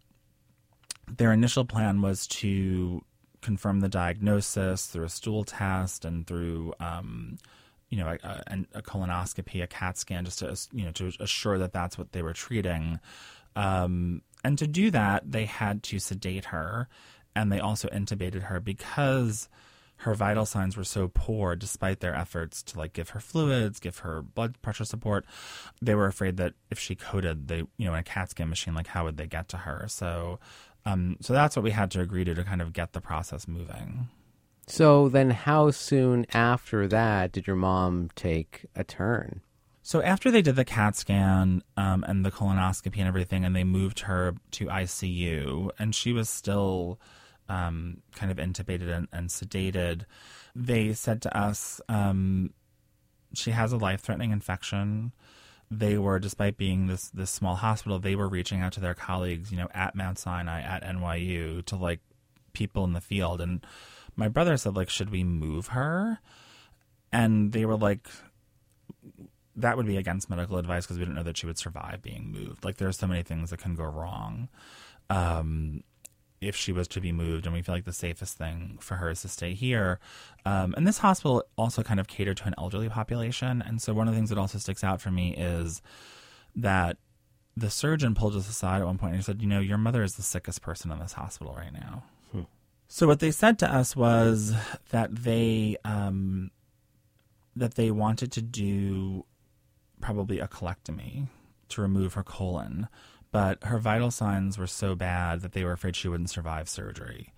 their 1.07 1.33
initial 1.33 1.65
plan 1.65 2.01
was 2.01 2.27
to 2.27 3.03
confirm 3.41 3.79
the 3.79 3.89
diagnosis 3.89 4.85
through 4.87 5.05
a 5.05 5.09
stool 5.09 5.43
test 5.43 6.05
and 6.05 6.25
through, 6.25 6.73
um, 6.79 7.37
you 7.89 7.97
know, 7.97 8.17
a, 8.23 8.43
a, 8.73 8.81
colonoscopy, 8.81 9.63
a 9.63 9.67
CAT 9.67 9.97
scan, 9.97 10.25
just 10.25 10.39
to 10.39 10.57
you 10.73 10.85
know 10.85 10.91
to 10.91 11.11
assure 11.19 11.57
that 11.57 11.73
that's 11.73 11.97
what 11.97 12.11
they 12.11 12.21
were 12.21 12.33
treating. 12.33 12.99
Um, 13.55 14.21
and 14.43 14.57
to 14.59 14.67
do 14.67 14.91
that, 14.91 15.31
they 15.31 15.45
had 15.45 15.83
to 15.83 15.99
sedate 15.99 16.45
her, 16.45 16.87
and 17.35 17.51
they 17.51 17.59
also 17.59 17.87
intubated 17.89 18.43
her 18.43 18.59
because 18.59 19.49
her 19.97 20.13
vital 20.13 20.45
signs 20.45 20.77
were 20.77 20.83
so 20.83 21.09
poor 21.13 21.55
despite 21.55 21.99
their 21.99 22.15
efforts 22.15 22.61
to 22.61 22.77
like 22.77 22.93
give 22.93 23.09
her 23.09 23.19
fluids 23.19 23.79
give 23.79 23.99
her 23.99 24.21
blood 24.21 24.59
pressure 24.61 24.85
support 24.85 25.25
they 25.81 25.95
were 25.95 26.05
afraid 26.05 26.37
that 26.37 26.53
if 26.69 26.77
she 26.79 26.95
coded 26.95 27.47
they 27.47 27.63
you 27.77 27.85
know 27.85 27.93
in 27.93 27.99
a 27.99 28.03
cat 28.03 28.29
scan 28.29 28.49
machine 28.49 28.75
like 28.75 28.87
how 28.87 29.03
would 29.03 29.17
they 29.17 29.27
get 29.27 29.47
to 29.49 29.57
her 29.57 29.85
so 29.87 30.39
um 30.85 31.17
so 31.19 31.33
that's 31.33 31.55
what 31.55 31.63
we 31.63 31.71
had 31.71 31.89
to 31.89 31.99
agree 31.99 32.23
to 32.23 32.35
to 32.35 32.43
kind 32.43 32.61
of 32.61 32.73
get 32.73 32.93
the 32.93 33.01
process 33.01 33.47
moving 33.47 34.07
So 34.67 35.07
then, 35.07 35.29
how 35.29 35.71
soon 35.71 36.25
after 36.33 36.87
that 36.89 37.31
did 37.31 37.47
your 37.47 37.55
mom 37.55 38.09
take 38.15 38.65
a 38.75 38.83
turn? 38.83 39.41
So 39.81 40.01
after 40.01 40.29
they 40.29 40.41
did 40.41 40.57
the 40.57 40.65
CAT 40.65 40.97
scan 40.97 41.63
um, 41.77 42.03
and 42.05 42.25
the 42.25 42.31
colonoscopy 42.31 42.97
and 42.97 43.07
everything, 43.07 43.45
and 43.45 43.55
they 43.55 43.63
moved 43.63 44.01
her 44.01 44.35
to 44.51 44.65
ICU, 44.65 45.69
and 45.79 45.95
she 45.95 46.11
was 46.11 46.27
still 46.27 46.99
um, 47.47 48.01
kind 48.13 48.29
of 48.29 48.37
intubated 48.37 48.89
and, 48.89 49.07
and 49.13 49.29
sedated, 49.29 50.03
they 50.53 50.91
said 50.91 51.21
to 51.21 51.37
us, 51.37 51.79
um, 51.87 52.53
she 53.33 53.51
has 53.51 53.71
a 53.71 53.77
life-threatening 53.77 54.31
infection. 54.31 55.13
They 55.71 55.97
were, 55.97 56.19
despite 56.19 56.57
being 56.57 56.87
this 56.87 57.09
this 57.09 57.31
small 57.31 57.55
hospital, 57.55 57.99
they 57.99 58.15
were 58.15 58.27
reaching 58.27 58.61
out 58.61 58.73
to 58.73 58.81
their 58.81 58.93
colleagues, 58.93 59.51
you 59.51 59.57
know, 59.57 59.69
at 59.73 59.95
Mount 59.95 60.19
Sinai, 60.19 60.61
at 60.61 60.83
NYU, 60.83 61.63
to 61.65 61.77
like 61.77 62.01
people 62.51 62.83
in 62.83 62.91
the 62.91 62.99
field. 63.01 63.39
And 63.39 63.65
my 64.17 64.27
brother 64.27 64.57
said, 64.57 64.75
like, 64.75 64.89
should 64.89 65.11
we 65.11 65.23
move 65.23 65.67
her? 65.67 66.19
And 67.11 67.53
they 67.53 67.65
were 67.65 67.77
like, 67.77 68.07
that 69.55 69.77
would 69.77 69.87
be 69.87 69.97
against 69.97 70.29
medical 70.29 70.57
advice 70.57 70.85
because 70.85 70.97
we 70.97 71.05
didn't 71.05 71.15
know 71.15 71.23
that 71.23 71.37
she 71.37 71.45
would 71.45 71.57
survive 71.57 72.01
being 72.01 72.31
moved. 72.31 72.65
Like 72.65 72.77
there 72.77 72.87
are 72.87 72.93
so 72.93 73.07
many 73.07 73.23
things 73.23 73.49
that 73.49 73.59
can 73.59 73.75
go 73.75 73.85
wrong 73.85 74.49
um, 75.09 75.83
if 76.41 76.55
she 76.55 76.71
was 76.71 76.87
to 76.89 77.01
be 77.01 77.11
moved, 77.11 77.45
and 77.45 77.55
we 77.55 77.63
feel 77.63 77.73
like 77.73 77.85
the 77.85 77.93
safest 77.93 78.37
thing 78.37 78.77
for 78.79 78.95
her 78.95 79.09
is 79.09 79.21
to 79.23 79.27
stay 79.27 79.53
here. 79.53 79.99
Um, 80.45 80.75
and 80.77 80.85
this 80.85 80.99
hospital 80.99 81.43
also 81.57 81.81
kind 81.81 81.99
of 81.99 82.07
catered 82.07 82.37
to 82.37 82.45
an 82.45 82.55
elderly 82.57 82.89
population, 82.89 83.63
and 83.65 83.81
so 83.81 83.93
one 83.93 84.07
of 84.07 84.13
the 84.13 84.19
things 84.19 84.29
that 84.29 84.37
also 84.37 84.59
sticks 84.59 84.83
out 84.83 85.01
for 85.01 85.09
me 85.09 85.33
is 85.35 85.81
that 86.55 86.97
the 87.55 87.71
surgeon 87.71 88.13
pulled 88.13 88.35
us 88.35 88.47
aside 88.47 88.81
at 88.81 88.85
one 88.85 88.99
point 88.99 89.13
and 89.13 89.19
he 89.19 89.23
said, 89.23 89.41
"You 89.41 89.47
know, 89.47 89.59
your 89.59 89.79
mother 89.79 90.03
is 90.03 90.15
the 90.15 90.21
sickest 90.21 90.61
person 90.61 90.91
in 90.91 90.99
this 90.99 91.13
hospital 91.13 91.55
right 91.55 91.73
now." 91.73 92.03
So 92.87 93.07
what 93.07 93.19
they 93.19 93.31
said 93.31 93.59
to 93.59 93.73
us 93.73 93.95
was 93.95 94.53
that 94.89 95.13
they 95.13 95.77
um, 95.83 96.51
that 97.55 97.75
they 97.75 97.91
wanted 97.91 98.31
to 98.33 98.41
do 98.41 99.25
probably 99.99 100.39
a 100.39 100.47
colectomy 100.47 101.27
to 101.69 101.81
remove 101.81 102.13
her 102.13 102.23
colon, 102.23 102.87
but 103.31 103.63
her 103.63 103.77
vital 103.77 104.11
signs 104.11 104.57
were 104.57 104.67
so 104.67 104.95
bad 104.95 105.41
that 105.41 105.51
they 105.51 105.63
were 105.63 105.73
afraid 105.73 105.95
she 105.95 106.07
wouldn't 106.07 106.29
survive 106.29 106.69
surgery. 106.69 107.33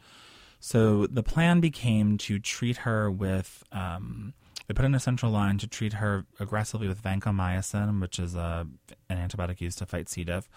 So 0.59 1.07
the 1.07 1.23
plan 1.23 1.61
became 1.61 2.17
to 2.19 2.37
treat 2.39 2.77
her 2.77 3.09
with. 3.09 3.63
Um, 3.71 4.33
they 4.69 4.75
put 4.75 4.85
in 4.85 4.93
a 4.93 4.99
central 4.99 5.31
line 5.31 5.57
to 5.57 5.67
treat 5.67 5.93
her 5.93 6.27
aggressively 6.39 6.87
with 6.87 7.01
vancomycin, 7.01 7.99
which 7.99 8.19
is 8.19 8.35
a, 8.35 8.67
an 9.09 9.17
antibiotic 9.17 9.59
used 9.61 9.79
to 9.79 9.87
fight 9.87 10.07
C. 10.07 10.23
diff, 10.23 10.47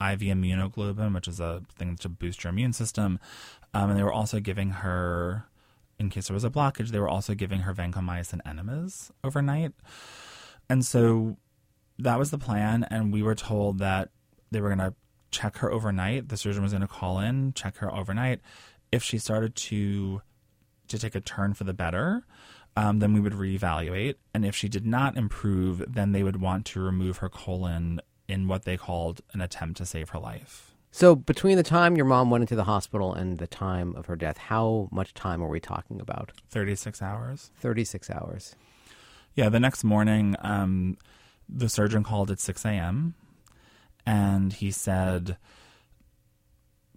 IV 0.00 0.20
immunoglobulin, 0.20 1.14
which 1.14 1.28
is 1.28 1.38
a 1.38 1.62
thing 1.76 1.94
to 1.96 2.08
boost 2.08 2.42
your 2.42 2.50
immune 2.50 2.72
system, 2.72 3.18
um, 3.74 3.90
and 3.90 3.98
they 3.98 4.02
were 4.02 4.12
also 4.12 4.40
giving 4.40 4.70
her, 4.70 5.44
in 5.98 6.08
case 6.08 6.28
there 6.28 6.34
was 6.34 6.44
a 6.44 6.50
blockage, 6.50 6.88
they 6.88 6.98
were 6.98 7.10
also 7.10 7.34
giving 7.34 7.60
her 7.60 7.74
vancomycin 7.74 8.40
enemas 8.46 9.12
overnight. 9.22 9.72
And 10.70 10.82
so 10.82 11.36
that 11.98 12.18
was 12.18 12.30
the 12.30 12.38
plan, 12.38 12.86
and 12.90 13.12
we 13.12 13.22
were 13.22 13.34
told 13.34 13.80
that 13.80 14.08
they 14.50 14.62
were 14.62 14.74
going 14.74 14.78
to 14.78 14.94
check 15.30 15.58
her 15.58 15.70
overnight. 15.70 16.30
The 16.30 16.38
surgeon 16.38 16.62
was 16.62 16.72
going 16.72 16.80
to 16.80 16.88
call 16.88 17.18
in, 17.18 17.52
check 17.52 17.76
her 17.76 17.94
overnight. 17.94 18.40
If 18.90 19.02
she 19.02 19.18
started 19.18 19.54
to 19.56 20.22
to 20.88 20.98
take 20.98 21.14
a 21.14 21.20
turn 21.20 21.52
for 21.52 21.64
the 21.64 21.74
better, 21.74 22.24
um, 22.78 23.00
then 23.00 23.12
we 23.12 23.18
would 23.18 23.32
reevaluate. 23.32 24.14
And 24.32 24.44
if 24.44 24.54
she 24.54 24.68
did 24.68 24.86
not 24.86 25.16
improve, 25.16 25.82
then 25.92 26.12
they 26.12 26.22
would 26.22 26.40
want 26.40 26.64
to 26.66 26.80
remove 26.80 27.16
her 27.18 27.28
colon 27.28 28.00
in 28.28 28.46
what 28.46 28.64
they 28.64 28.76
called 28.76 29.20
an 29.32 29.40
attempt 29.40 29.78
to 29.78 29.86
save 29.86 30.10
her 30.10 30.18
life. 30.20 30.76
So 30.92 31.16
between 31.16 31.56
the 31.56 31.64
time 31.64 31.96
your 31.96 32.06
mom 32.06 32.30
went 32.30 32.42
into 32.42 32.54
the 32.54 32.64
hospital 32.64 33.12
and 33.12 33.38
the 33.38 33.48
time 33.48 33.96
of 33.96 34.06
her 34.06 34.14
death, 34.14 34.38
how 34.38 34.88
much 34.92 35.12
time 35.12 35.42
are 35.42 35.48
we 35.48 35.58
talking 35.58 36.00
about? 36.00 36.30
36 36.50 37.02
hours. 37.02 37.50
36 37.58 38.10
hours. 38.10 38.54
Yeah, 39.34 39.48
the 39.48 39.58
next 39.58 39.82
morning, 39.82 40.36
um, 40.40 40.98
the 41.48 41.68
surgeon 41.68 42.04
called 42.04 42.30
at 42.30 42.38
6 42.38 42.64
a.m. 42.64 43.14
and 44.06 44.52
he 44.52 44.70
said, 44.70 45.36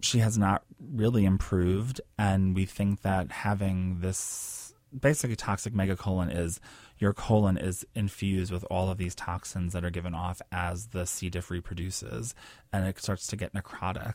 She 0.00 0.18
has 0.20 0.38
not 0.38 0.62
really 0.80 1.24
improved. 1.24 2.00
And 2.16 2.54
we 2.54 2.66
think 2.66 3.02
that 3.02 3.32
having 3.32 3.98
this 3.98 4.61
basically 4.98 5.36
toxic 5.36 5.72
megacolon 5.74 6.34
is 6.34 6.60
your 6.98 7.12
colon 7.12 7.56
is 7.56 7.84
infused 7.94 8.52
with 8.52 8.64
all 8.70 8.90
of 8.90 8.98
these 8.98 9.14
toxins 9.14 9.72
that 9.72 9.84
are 9.84 9.90
given 9.90 10.14
off 10.14 10.40
as 10.50 10.88
the 10.88 11.06
C. 11.06 11.30
diff 11.30 11.50
reproduces 11.50 12.34
and 12.72 12.86
it 12.86 12.98
starts 12.98 13.26
to 13.28 13.36
get 13.36 13.54
necrotic. 13.54 14.14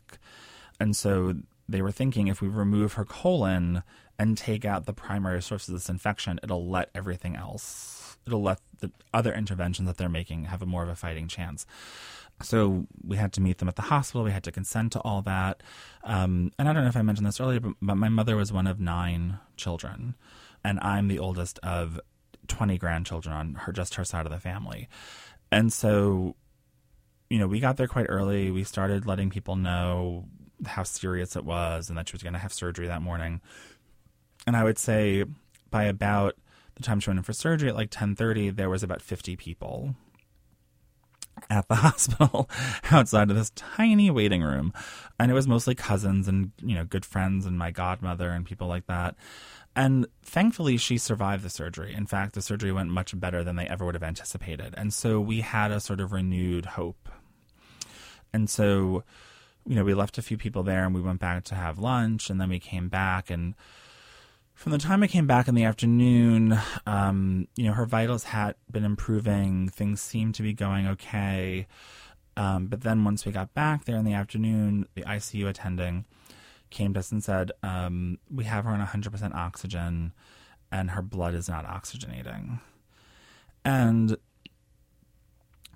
And 0.80 0.96
so 0.96 1.36
they 1.68 1.82
were 1.82 1.92
thinking 1.92 2.28
if 2.28 2.42
we 2.42 2.48
remove 2.48 2.94
her 2.94 3.06
colon 3.06 3.84
and 4.20 4.38
take 4.38 4.66
out 4.66 4.86
the 4.86 4.94
primary 4.94 5.42
source 5.42 5.68
of 5.68 5.74
this 5.74 5.90
infection, 5.90 6.40
it'll 6.42 6.70
let 6.70 6.90
everything 6.96 7.36
else, 7.36 8.18
it'll 8.26 8.42
let 8.42 8.60
the 8.80 8.92
other 9.14 9.34
interventions 9.34 9.88
that 9.88 9.98
they're 9.98 10.10
making 10.10 10.46
have 10.46 10.62
a 10.62 10.66
more 10.66 10.84
of 10.84 10.90
a 10.90 10.96
fighting 10.96 11.28
chance. 11.28 11.66
So 12.42 12.86
we 13.04 13.18
had 13.18 13.34
to 13.34 13.42
meet 13.42 13.58
them 13.58 13.68
at 13.68 13.76
the 13.76 13.84
hospital. 13.84 14.24
We 14.24 14.32
had 14.32 14.44
to 14.44 14.52
consent 14.52 14.92
to 14.94 15.00
all 15.00 15.22
that. 15.24 15.64
Um, 16.04 16.52
and 16.60 16.70
I 16.70 16.74
don't 16.74 16.84
know 16.84 16.90
if 16.90 16.98
I 16.98 17.02
mentioned 17.02 17.28
this 17.28 17.42
earlier, 17.42 17.60
but, 17.60 17.74
but 17.82 17.96
my 17.96 18.10
mother 18.10 18.36
was 18.36 18.54
one 18.54 18.68
of 18.68 18.80
nine 18.80 19.40
children, 19.56 20.16
and 20.68 20.80
I'm 20.82 21.08
the 21.08 21.18
oldest 21.18 21.60
of 21.64 21.98
20 22.50 22.78
grandchildren 22.78 23.34
on 23.34 23.54
her 23.54 23.72
just 23.72 23.96
her 23.96 24.04
side 24.04 24.26
of 24.26 24.32
the 24.34 24.40
family. 24.40 24.90
and 25.50 25.72
so, 25.72 26.36
you 27.30 27.40
know, 27.40 27.48
we 27.48 27.62
got 27.62 27.78
there 27.78 27.88
quite 27.88 28.08
early. 28.10 28.52
We 28.52 28.64
started 28.64 29.06
letting 29.06 29.30
people 29.30 29.56
know 29.56 30.26
how 30.66 30.84
serious 30.84 31.36
it 31.36 31.46
was 31.46 31.88
and 31.88 31.98
that 31.98 32.10
she 32.10 32.14
was 32.14 32.24
going 32.24 32.34
to 32.34 32.40
have 32.40 32.52
surgery 32.52 32.88
that 32.88 33.02
morning. 33.02 33.42
And 34.46 34.58
I 34.58 34.64
would 34.64 34.78
say 34.78 35.24
by 35.72 35.86
about 35.86 36.36
the 36.76 36.84
time 36.84 37.00
she 37.00 37.10
went 37.10 37.20
in 37.20 37.24
for 37.24 37.34
surgery 37.34 37.70
at 37.70 37.76
like 37.76 37.90
10:30, 37.90 38.56
there 38.56 38.70
was 38.70 38.84
about 38.84 39.02
50 39.02 39.36
people 39.38 39.96
at 41.50 41.68
the 41.68 41.76
hospital 41.88 42.50
outside 42.92 43.30
of 43.30 43.38
this 43.38 43.52
tiny 43.52 44.10
waiting 44.10 44.42
room. 44.42 44.74
And 45.20 45.32
it 45.32 45.34
was 45.34 45.48
mostly 45.48 45.76
cousins 45.76 46.28
and, 46.28 46.52
you 46.62 46.76
know, 46.76 46.84
good 46.84 47.06
friends 47.06 47.46
and 47.46 47.58
my 47.58 47.72
godmother 47.72 48.32
and 48.32 48.46
people 48.46 48.68
like 48.68 48.88
that. 48.88 49.16
And 49.78 50.08
thankfully, 50.24 50.78
she 50.78 50.98
survived 50.98 51.44
the 51.44 51.52
surgery. 51.52 51.94
In 51.94 52.08
fact, 52.08 52.34
the 52.34 52.42
surgery 52.42 52.72
went 52.72 52.90
much 52.90 53.18
better 53.18 53.44
than 53.44 53.58
they 53.58 53.68
ever 53.68 53.86
would 53.86 53.94
have 53.94 54.02
anticipated. 54.02 54.74
And 54.76 54.92
so 54.92 55.22
we 55.22 55.42
had 55.42 55.70
a 55.70 55.80
sort 55.80 56.00
of 56.00 56.12
renewed 56.12 56.66
hope. 56.66 57.08
And 58.34 58.50
so, 58.50 59.04
you 59.68 59.76
know, 59.76 59.84
we 59.84 59.94
left 59.94 60.18
a 60.18 60.24
few 60.24 60.36
people 60.36 60.64
there 60.64 60.84
and 60.84 60.96
we 60.96 61.02
went 61.02 61.20
back 61.20 61.44
to 61.46 61.56
have 61.56 61.78
lunch 61.78 62.32
and 62.32 62.42
then 62.42 62.50
we 62.50 62.60
came 62.60 62.90
back 62.90 63.30
and 63.30 63.54
from 64.56 64.72
the 64.72 64.80
time 64.80 65.04
I 65.04 65.08
came 65.08 65.28
back 65.28 65.48
in 65.48 65.54
the 65.54 65.66
afternoon, 65.66 66.58
um, 66.88 67.48
you 67.56 67.66
know, 67.66 67.74
her 67.74 67.86
vitals 67.86 68.24
had 68.24 68.56
been 68.72 68.84
improving. 68.84 69.70
Things 69.70 70.02
seemed 70.02 70.34
to 70.36 70.42
be 70.42 70.54
going 70.54 70.88
okay. 70.88 71.68
Um, 72.36 72.66
but 72.66 72.82
then 72.82 73.04
once 73.04 73.24
we 73.24 73.32
got 73.32 73.54
back 73.54 73.86
there 73.86 73.98
in 73.98 74.06
the 74.06 74.14
afternoon, 74.14 74.88
the 74.96 75.04
ICU 75.04 75.48
attending 75.48 76.06
came 76.70 76.94
to 76.94 77.00
us 77.00 77.12
and 77.12 77.24
said, 77.24 77.52
um, 77.64 78.20
We 78.30 78.46
have 78.46 78.66
her 78.66 78.72
on 78.72 78.86
100% 78.86 79.36
oxygen 79.36 80.14
and 80.72 80.92
her 80.92 81.02
blood 81.02 81.34
is 81.34 81.48
not 81.48 81.66
oxygenating. 81.66 82.60
And, 83.64 84.18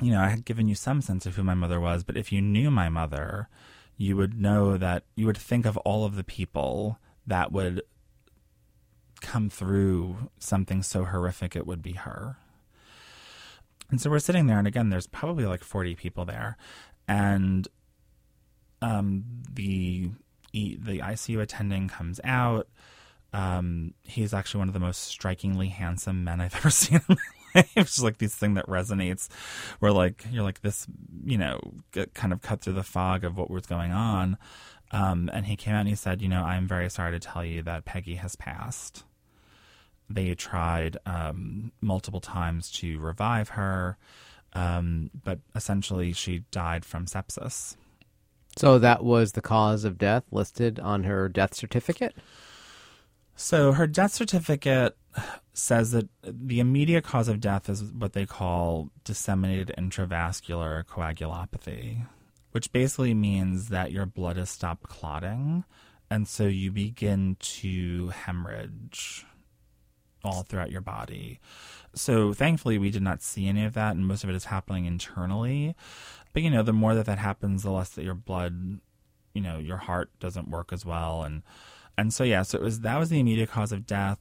you 0.02 0.12
know, 0.12 0.22
I 0.22 0.30
had 0.30 0.46
given 0.46 0.68
you 0.68 0.76
some 0.76 1.02
sense 1.02 1.26
of 1.26 1.36
who 1.36 1.44
my 1.44 1.54
mother 1.54 1.80
was, 1.80 2.04
but 2.04 2.18
if 2.18 2.32
you 2.32 2.42
knew 2.42 2.72
my 2.72 2.90
mother, 2.90 3.48
you 3.98 4.18
would 4.18 4.40
know 4.40 4.78
that 4.78 5.04
you 5.16 5.26
would 5.26 5.38
think 5.38 5.66
of 5.66 5.78
all 5.78 6.06
of 6.06 6.16
the 6.16 6.24
people 6.24 7.00
that 7.28 7.52
would 7.52 7.82
come 9.22 9.50
through 9.50 10.32
something 10.40 10.82
so 10.82 11.06
horrific, 11.06 11.56
it 11.56 11.68
would 11.68 11.82
be 11.82 11.94
her. 11.94 12.38
And 13.90 14.02
so 14.02 14.10
we're 14.10 14.20
sitting 14.20 14.48
there, 14.48 14.58
and 14.58 14.68
again, 14.68 14.90
there's 14.90 15.08
probably 15.08 15.46
like 15.46 15.64
40 15.64 15.96
people 15.96 16.26
there, 16.26 16.58
and 17.08 17.68
um, 18.82 19.26
the 19.52 20.12
the 20.54 21.00
ICU 21.00 21.42
attending 21.42 21.88
comes 21.88 22.20
out. 22.24 22.68
Um, 23.34 23.94
he's 24.04 24.34
actually 24.34 24.60
one 24.60 24.68
of 24.68 24.74
the 24.74 24.80
most 24.80 25.04
strikingly 25.04 25.70
handsome 25.70 26.24
men 26.24 26.42
I've 26.42 26.56
ever 26.58 26.70
seen 26.70 26.98
in 26.98 27.04
my 27.08 27.16
life. 27.16 27.72
It's 27.76 27.92
just 27.92 28.04
like 28.04 28.18
this 28.18 28.36
thing 28.36 28.54
that 28.54 28.68
resonates, 28.68 29.28
where 29.80 29.92
like 29.92 30.26
you're 30.32 30.44
like 30.44 30.62
this, 30.62 30.88
you 31.26 31.38
know, 31.38 31.60
kind 32.14 32.32
of 32.32 32.42
cut 32.42 32.62
through 32.62 32.74
the 32.74 32.84
fog 32.84 33.24
of 33.24 33.38
what 33.38 33.50
was 33.50 33.66
going 33.66 33.92
on. 33.92 34.38
Um, 34.92 35.30
and 35.34 35.46
he 35.46 35.56
came 35.56 35.74
out 35.74 35.82
and 35.82 35.90
he 35.90 35.96
said, 35.96 36.22
you 36.22 36.28
know, 36.28 36.44
I'm 36.44 36.68
very 36.68 36.90
sorry 36.90 37.12
to 37.12 37.20
tell 37.20 37.44
you 37.46 37.62
that 37.64 37.86
Peggy 37.86 38.16
has 38.16 38.36
passed 38.36 39.04
they 40.14 40.34
tried 40.36 40.98
um, 41.06 41.72
multiple 41.82 42.20
times 42.20 42.72
to 42.72 43.00
revive 43.00 43.50
her, 43.50 43.98
um, 44.54 45.10
but 45.24 45.40
essentially 45.56 46.14
she 46.14 46.44
died 46.52 46.86
from 46.86 47.06
sepsis. 47.06 47.76
So 48.58 48.80
that 48.80 49.04
was 49.04 49.32
the 49.32 49.42
cause 49.42 49.84
of 49.86 49.98
death 49.98 50.24
listed 50.32 50.80
on 50.80 51.04
her 51.04 51.30
death 51.30 51.54
certificate? 51.54 52.16
So 53.36 53.72
her 53.72 53.88
death 53.88 54.14
certificate 54.14 54.98
says 55.54 55.92
that 55.92 56.10
the 56.24 56.60
immediate 56.60 57.04
cause 57.04 57.28
of 57.28 57.40
death 57.40 57.70
is 57.70 57.84
what 57.84 58.14
they 58.14 58.26
call 58.26 58.90
disseminated 59.04 59.74
intravascular 59.78 60.84
coagulopathy, 60.86 62.06
which 62.52 62.72
basically 62.72 63.14
means 63.14 63.70
that 63.70 63.92
your 63.92 64.06
blood 64.06 64.38
has 64.38 64.50
stopped 64.50 64.84
clotting 64.84 65.64
and 66.12 66.28
so 66.28 66.46
you 66.46 66.74
begin 66.74 67.38
to 67.40 68.10
hemorrhage 68.10 69.26
all 70.26 70.44
throughout 70.44 70.70
your 70.70 70.82
body. 70.82 71.40
So 71.96 72.34
thankfully, 72.34 72.78
we 72.78 72.92
did 72.92 73.02
not 73.02 73.22
see 73.22 73.48
any 73.48 73.64
of 73.64 73.74
that, 73.76 73.96
and 73.96 74.06
most 74.06 74.24
of 74.24 74.30
it 74.30 74.36
is 74.36 74.46
happening 74.46 74.86
internally. 74.86 75.74
But 76.34 76.44
you 76.44 76.50
know, 76.50 76.64
the 76.64 76.74
more 76.74 76.96
that 76.96 77.06
that 77.06 77.18
happens, 77.18 77.64
the 77.64 77.72
less 77.72 77.90
that 77.90 78.04
your 78.04 78.16
blood, 78.16 78.80
you 79.34 79.42
know, 79.42 79.58
your 79.58 79.78
heart 79.78 80.10
doesn't 80.20 80.50
work 80.50 80.72
as 80.72 80.86
well, 80.86 81.24
and 81.24 81.44
and 81.98 82.14
so 82.14 82.24
yeah, 82.24 82.42
so 82.44 82.58
it 82.58 82.64
was 82.64 82.82
that 82.82 82.98
was 82.98 83.10
the 83.10 83.20
immediate 83.20 83.50
cause 83.50 83.72
of 83.72 83.86
death. 83.86 84.20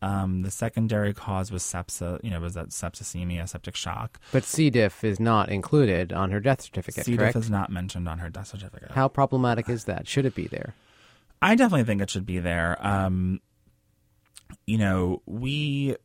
Um, 0.00 0.42
the 0.42 0.50
secondary 0.50 1.12
cause 1.12 1.50
was 1.50 1.64
sepsis, 1.64 2.22
you 2.22 2.30
know, 2.30 2.38
was 2.38 2.54
that 2.54 2.68
septicemia, 2.68 3.48
septic 3.48 3.74
shock. 3.74 4.20
But 4.30 4.44
C. 4.44 4.70
diff 4.70 5.02
is 5.02 5.18
not 5.18 5.48
included 5.48 6.12
on 6.12 6.30
her 6.30 6.38
death 6.38 6.60
certificate, 6.60 7.04
C. 7.04 7.16
correct? 7.16 7.34
diff 7.34 7.42
is 7.42 7.50
not 7.50 7.70
mentioned 7.72 8.08
on 8.08 8.18
her 8.18 8.30
death 8.30 8.46
certificate. 8.46 8.92
How 8.92 9.08
problematic 9.08 9.68
is 9.68 9.84
that? 9.86 10.06
Should 10.06 10.24
it 10.24 10.36
be 10.36 10.46
there? 10.46 10.74
I 11.42 11.56
definitely 11.56 11.84
think 11.84 12.00
it 12.00 12.10
should 12.10 12.26
be 12.26 12.38
there. 12.38 12.78
Um, 12.84 13.40
you 14.66 14.78
know, 14.78 15.22
we. 15.26 15.96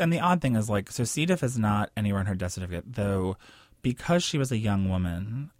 and 0.00 0.12
the 0.12 0.20
odd 0.20 0.40
thing 0.40 0.56
is, 0.56 0.68
like, 0.68 0.90
so 0.90 1.04
C. 1.04 1.26
diff 1.26 1.44
is 1.44 1.56
not 1.56 1.90
anywhere 1.96 2.20
in 2.20 2.26
her 2.26 2.34
death 2.34 2.52
certificate, 2.52 2.84
though, 2.92 3.36
because 3.82 4.22
she 4.22 4.38
was 4.38 4.52
a 4.52 4.58
young 4.58 4.88
woman, 4.88 5.50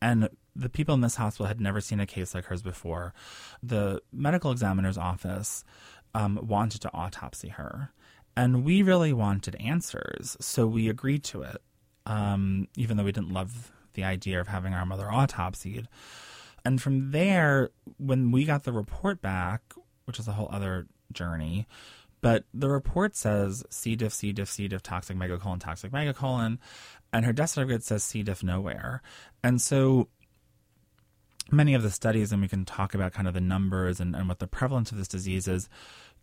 and 0.00 0.28
the 0.54 0.68
people 0.68 0.94
in 0.94 1.00
this 1.00 1.16
hospital 1.16 1.46
had 1.46 1.60
never 1.60 1.80
seen 1.80 2.00
a 2.00 2.06
case 2.06 2.34
like 2.34 2.46
hers 2.46 2.62
before. 2.62 3.12
The 3.62 4.00
medical 4.12 4.52
examiner's 4.52 4.98
office 4.98 5.64
um, 6.14 6.38
wanted 6.42 6.82
to 6.82 6.92
autopsy 6.92 7.48
her, 7.48 7.92
and 8.36 8.64
we 8.64 8.82
really 8.82 9.12
wanted 9.12 9.56
answers, 9.56 10.36
so 10.40 10.66
we 10.66 10.88
agreed 10.88 11.24
to 11.24 11.42
it, 11.42 11.62
um, 12.06 12.68
even 12.76 12.96
though 12.96 13.04
we 13.04 13.12
didn't 13.12 13.32
love 13.32 13.72
the 13.94 14.04
idea 14.04 14.40
of 14.40 14.48
having 14.48 14.74
our 14.74 14.86
mother 14.86 15.06
autopsied. 15.06 15.86
And 16.64 16.80
from 16.80 17.10
there, 17.10 17.70
when 17.98 18.32
we 18.32 18.44
got 18.44 18.64
the 18.64 18.72
report 18.72 19.20
back, 19.20 19.60
which 20.04 20.18
is 20.18 20.28
a 20.28 20.32
whole 20.32 20.48
other 20.50 20.86
journey. 21.12 21.66
But 22.24 22.44
the 22.54 22.70
report 22.70 23.16
says 23.16 23.66
C. 23.68 23.96
diff, 23.96 24.14
C. 24.14 24.32
diff, 24.32 24.48
C. 24.48 24.66
diff, 24.66 24.82
toxic 24.82 25.14
megacolon, 25.14 25.60
toxic 25.60 25.92
megacolon, 25.92 26.56
and 27.12 27.26
her 27.26 27.34
death 27.34 27.50
certificate 27.50 27.82
says 27.82 28.02
C. 28.02 28.22
diff 28.22 28.42
nowhere. 28.42 29.02
And 29.42 29.60
so 29.60 30.08
many 31.52 31.74
of 31.74 31.82
the 31.82 31.90
studies, 31.90 32.32
and 32.32 32.40
we 32.40 32.48
can 32.48 32.64
talk 32.64 32.94
about 32.94 33.12
kind 33.12 33.28
of 33.28 33.34
the 33.34 33.42
numbers 33.42 34.00
and, 34.00 34.16
and 34.16 34.26
what 34.26 34.38
the 34.38 34.46
prevalence 34.46 34.90
of 34.90 34.96
this 34.96 35.06
disease 35.06 35.46
is. 35.46 35.68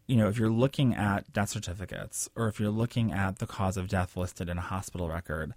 You 0.07 0.15
know, 0.15 0.27
if 0.27 0.39
you're 0.39 0.49
looking 0.49 0.95
at 0.95 1.31
death 1.31 1.49
certificates 1.49 2.27
or 2.35 2.47
if 2.47 2.59
you're 2.59 2.71
looking 2.71 3.13
at 3.13 3.37
the 3.37 3.45
cause 3.45 3.77
of 3.77 3.87
death 3.87 4.17
listed 4.17 4.49
in 4.49 4.57
a 4.57 4.61
hospital 4.61 5.07
record, 5.07 5.53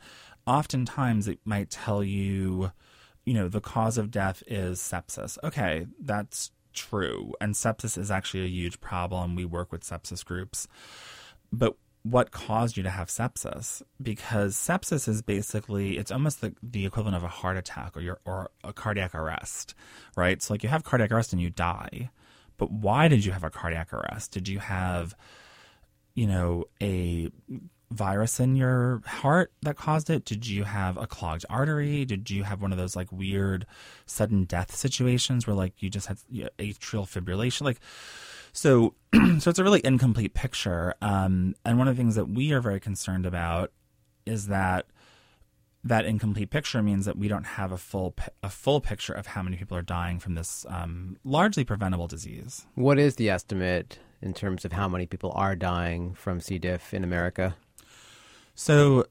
oftentimes 0.47 1.27
it 1.27 1.39
might 1.47 1.71
tell 1.71 2.05
you, 2.05 2.71
you 3.25 3.33
know, 3.33 3.49
the 3.49 3.63
cause 3.63 3.97
of 3.97 4.11
death 4.11 4.43
is 4.47 4.79
sepsis. 4.79 5.39
Okay, 5.43 5.87
that's 5.99 6.51
true. 6.75 7.33
And 7.41 7.55
sepsis 7.55 7.97
is 7.97 8.11
actually 8.11 8.45
a 8.45 8.49
huge 8.49 8.81
problem. 8.81 9.37
We 9.37 9.45
work 9.45 9.73
with 9.73 9.83
sepsis 9.83 10.25
groups. 10.25 10.67
But 11.53 11.77
what 12.03 12.31
caused 12.31 12.77
you 12.77 12.83
to 12.83 12.91
have 12.91 13.09
sepsis? 13.09 13.83
Because 14.03 14.57
sepsis 14.57 15.09
is 15.09 15.23
basically 15.23 15.97
it's 15.97 16.11
almost 16.11 16.41
the, 16.41 16.55
the 16.63 16.85
equivalent 16.85 17.17
of 17.17 17.23
a 17.23 17.29
heart 17.29 17.57
attack 17.57 17.97
or 17.97 18.01
your 18.01 18.21
or 18.25 18.51
a 18.63 18.73
cardiac 18.73 19.15
arrest, 19.15 19.75
right? 20.17 20.43
So 20.43 20.53
like 20.53 20.63
you 20.63 20.69
have 20.69 20.85
cardiac 20.85 21.13
arrest 21.13 21.33
and 21.33 21.41
you 21.41 21.51
die. 21.51 22.11
But 22.57 22.71
why 22.71 23.09
did 23.09 23.25
you 23.25 23.33
have 23.33 23.43
a 23.43 23.51
cardiac 23.51 23.93
arrest? 23.93 24.33
Did 24.33 24.49
you 24.49 24.59
have 24.59 25.15
you 26.15 26.27
know, 26.27 26.65
a 26.81 27.31
virus 27.95 28.41
in 28.41 28.57
your 28.57 29.03
heart 29.07 29.53
that 29.63 29.77
caused 29.77 30.11
it? 30.11 30.25
Did 30.25 30.47
you 30.47 30.65
have 30.65 30.97
a 30.97 31.07
clogged 31.07 31.47
artery? 31.49 32.05
Did 32.05 32.31
you 32.31 32.45
have 32.45 32.61
one 32.61 32.73
of 32.73 32.79
those 32.79 32.97
like 32.97 33.11
weird 33.13 33.67
sudden 34.07 34.45
death 34.45 34.75
situations 34.75 35.47
where 35.47 35.57
like 35.57 35.83
you 35.83 35.91
just 35.91 36.07
had 36.07 36.19
atrial 36.59 37.07
fibrillation? 37.09 37.63
Like, 37.63 37.81
so, 38.53 38.95
so 39.39 39.51
it's 39.51 39.59
a 39.59 39.65
really 39.65 39.81
incomplete 39.85 40.35
picture. 40.35 40.95
Um, 41.01 41.55
and 41.65 41.79
one 41.79 41.89
of 41.89 41.97
the 41.97 42.01
things 42.01 42.15
that 42.15 42.27
we 42.27 42.53
are 42.53 42.61
very 42.61 42.81
concerned 42.81 43.27
about 43.27 43.73
is 44.27 44.47
that 44.49 44.87
that 45.85 46.07
incomplete 46.07 46.51
picture 46.51 46.83
means 46.83 47.05
that 47.05 47.19
we 47.19 47.29
don't 47.29 47.45
have 47.45 47.71
a 47.71 47.77
full 47.77 48.15
a 48.43 48.49
full 48.49 48.81
picture 48.81 49.13
of 49.13 49.27
how 49.29 49.43
many 49.43 49.57
people 49.57 49.77
are 49.77 49.83
dying 49.83 50.19
from 50.19 50.35
this 50.35 50.65
um, 50.69 51.19
largely 51.25 51.65
preventable 51.65 52.09
disease. 52.09 52.67
What 52.75 52.99
is 52.99 53.17
the 53.17 53.29
estimate 53.29 53.99
in 54.23 54.33
terms 54.33 54.65
of 54.65 54.73
how 54.73 54.89
many 54.89 55.07
people 55.07 55.33
are 55.35 55.55
dying 55.55 56.15
from 56.15 56.41
C. 56.41 56.59
diff 56.59 56.95
in 56.95 57.05
America? 57.05 57.57
So, 58.55 59.07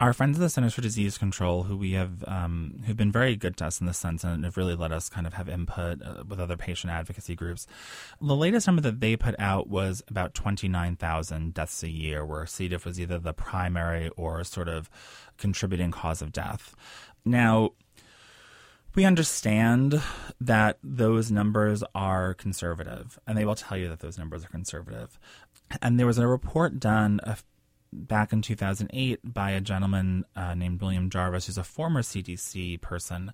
our 0.00 0.12
friends 0.12 0.38
at 0.38 0.40
the 0.40 0.48
Centers 0.48 0.74
for 0.74 0.80
Disease 0.80 1.18
Control, 1.18 1.64
who 1.64 1.76
we 1.76 1.92
have, 1.92 2.24
um, 2.26 2.82
who've 2.86 2.96
been 2.96 3.12
very 3.12 3.36
good 3.36 3.56
to 3.58 3.66
us 3.66 3.80
in 3.80 3.86
this 3.86 3.98
sense 3.98 4.24
and 4.24 4.44
have 4.44 4.56
really 4.56 4.74
let 4.74 4.92
us 4.92 5.08
kind 5.08 5.26
of 5.26 5.34
have 5.34 5.48
input 5.48 6.02
uh, 6.02 6.24
with 6.26 6.40
other 6.40 6.56
patient 6.56 6.92
advocacy 6.92 7.34
groups, 7.34 7.66
the 8.20 8.36
latest 8.36 8.66
number 8.66 8.82
that 8.82 9.00
they 9.00 9.16
put 9.16 9.34
out 9.38 9.68
was 9.68 10.02
about 10.08 10.34
29,000 10.34 11.54
deaths 11.54 11.82
a 11.82 11.88
year, 11.88 12.24
where 12.24 12.46
C. 12.46 12.68
diff 12.68 12.84
was 12.84 13.00
either 13.00 13.18
the 13.18 13.32
primary 13.32 14.10
or 14.16 14.42
sort 14.44 14.68
of 14.68 14.90
contributing 15.38 15.90
cause 15.90 16.22
of 16.22 16.32
death. 16.32 16.74
Now, 17.24 17.70
we 18.94 19.04
understand 19.04 20.00
that 20.40 20.78
those 20.82 21.30
numbers 21.30 21.82
are 21.94 22.34
conservative, 22.34 23.18
and 23.26 23.36
they 23.36 23.44
will 23.44 23.56
tell 23.56 23.76
you 23.76 23.88
that 23.88 24.00
those 24.00 24.18
numbers 24.18 24.44
are 24.44 24.48
conservative. 24.48 25.18
And 25.82 25.98
there 25.98 26.06
was 26.06 26.18
a 26.18 26.26
report 26.26 26.78
done 26.78 27.20
a 27.24 27.36
back 27.94 28.32
in 28.32 28.42
2008 28.42 29.20
by 29.24 29.50
a 29.50 29.60
gentleman 29.60 30.24
uh, 30.36 30.54
named 30.54 30.80
William 30.80 31.08
Jarvis, 31.08 31.46
who's 31.46 31.58
a 31.58 31.64
former 31.64 32.02
CDC 32.02 32.80
person. 32.80 33.32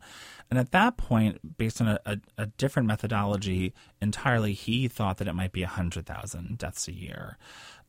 And 0.51 0.59
at 0.59 0.73
that 0.73 0.97
point, 0.97 1.57
based 1.59 1.81
on 1.81 1.89
a, 1.89 2.01
a, 2.05 2.19
a 2.39 2.47
different 2.47 2.87
methodology 2.87 3.73
entirely, 4.01 4.53
he 4.53 4.89
thought 4.89 5.19
that 5.19 5.29
it 5.29 5.35
might 5.35 5.53
be 5.53 5.63
100,000 5.63 6.59
deaths 6.59 6.89
a 6.89 6.93
year. 6.93 7.39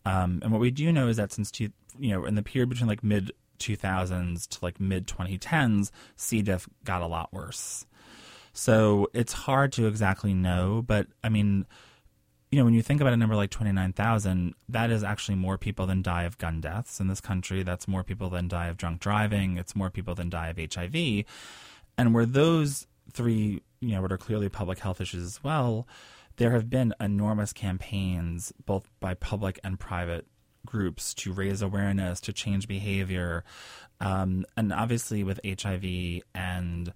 Um, 0.06 0.40
and 0.42 0.52
what 0.52 0.62
we 0.62 0.72
do 0.72 0.92
know 0.92 1.08
is 1.08 1.18
that 1.18 1.32
since, 1.32 1.52
two, 1.52 1.70
you 2.00 2.12
know, 2.12 2.26
in 2.26 2.36
the 2.36 2.42
period 2.42 2.70
between 2.70 2.88
like 2.88 3.04
mid 3.04 3.32
2000s 3.60 4.48
to 4.48 4.58
like 4.62 4.80
mid 4.80 5.08
2010s, 5.08 5.92
C. 6.16 6.42
diff 6.42 6.68
got 6.84 7.02
a 7.02 7.08
lot 7.08 7.32
worse. 7.32 7.86
So 8.54 9.08
it's 9.14 9.34
hard 9.34 9.72
to 9.74 9.88
exactly 9.88 10.34
know, 10.34 10.84
but 10.86 11.08
I 11.24 11.30
mean, 11.30 11.66
you 12.52 12.60
know, 12.60 12.66
when 12.66 12.74
you 12.74 12.82
think 12.82 13.00
about 13.00 13.14
a 13.14 13.18
number 13.18 13.36
like 13.36 13.50
29,000, 13.50 14.54
that 14.68 14.92
is 14.92 15.04
actually 15.04 15.36
more 15.36 15.58
people 15.58 15.86
than 15.86 16.02
die 16.02 16.24
of 16.24 16.38
gun 16.38 16.60
deaths 16.60 17.00
in 17.00 17.08
this 17.08 17.22
country. 17.22 17.64
That's 17.64 17.88
more 17.88 18.04
people 18.04 18.30
than 18.30 18.50
die 18.50 18.68
of 18.68 18.76
drunk 18.76 19.00
driving. 19.00 19.58
It's 19.58 19.74
more 19.74 19.90
people 19.90 20.16
than 20.16 20.30
die 20.30 20.50
of 20.50 20.58
HIV. 20.58 21.26
And 21.98 22.14
where 22.14 22.26
those 22.26 22.88
three, 23.14 23.62
you 23.80 23.96
know, 23.96 24.02
what 24.02 24.12
are 24.12 24.18
clearly 24.18 24.50
public 24.50 24.80
health 24.80 25.00
issues 25.00 25.24
as 25.24 25.44
well, 25.44 25.88
there 26.36 26.52
have 26.52 26.70
been 26.70 26.94
enormous 27.00 27.54
campaigns, 27.54 28.52
both 28.66 28.90
by 29.00 29.14
public 29.14 29.58
and 29.64 29.80
private 29.80 30.28
groups, 30.66 31.14
to 31.14 31.32
raise 31.32 31.62
awareness, 31.62 32.20
to 32.22 32.34
change 32.34 32.68
behavior. 32.68 33.46
Um, 34.02 34.46
and 34.58 34.74
obviously, 34.74 35.24
with 35.24 35.40
HIV 35.46 36.24
and 36.36 36.94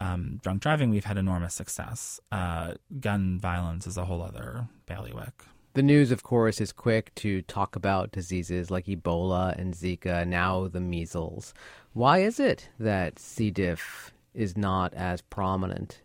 um, 0.00 0.38
drunk 0.42 0.62
driving, 0.62 0.90
we've 0.90 1.04
had 1.04 1.18
enormous 1.18 1.54
success. 1.54 2.20
Uh, 2.30 2.74
gun 3.00 3.38
violence 3.38 3.86
is 3.86 3.96
a 3.96 4.04
whole 4.04 4.22
other 4.22 4.68
bailiwick. 4.86 5.44
The 5.74 5.82
news, 5.82 6.10
of 6.10 6.22
course, 6.22 6.60
is 6.60 6.72
quick 6.72 7.14
to 7.16 7.42
talk 7.42 7.76
about 7.76 8.12
diseases 8.12 8.70
like 8.70 8.86
Ebola 8.86 9.56
and 9.56 9.74
Zika, 9.74 10.26
now 10.26 10.66
the 10.66 10.80
measles. 10.80 11.54
Why 11.92 12.18
is 12.18 12.40
it 12.40 12.68
that 12.80 13.18
C. 13.18 13.50
diff 13.50 14.12
is 14.34 14.56
not 14.56 14.94
as 14.94 15.20
prominent 15.20 16.02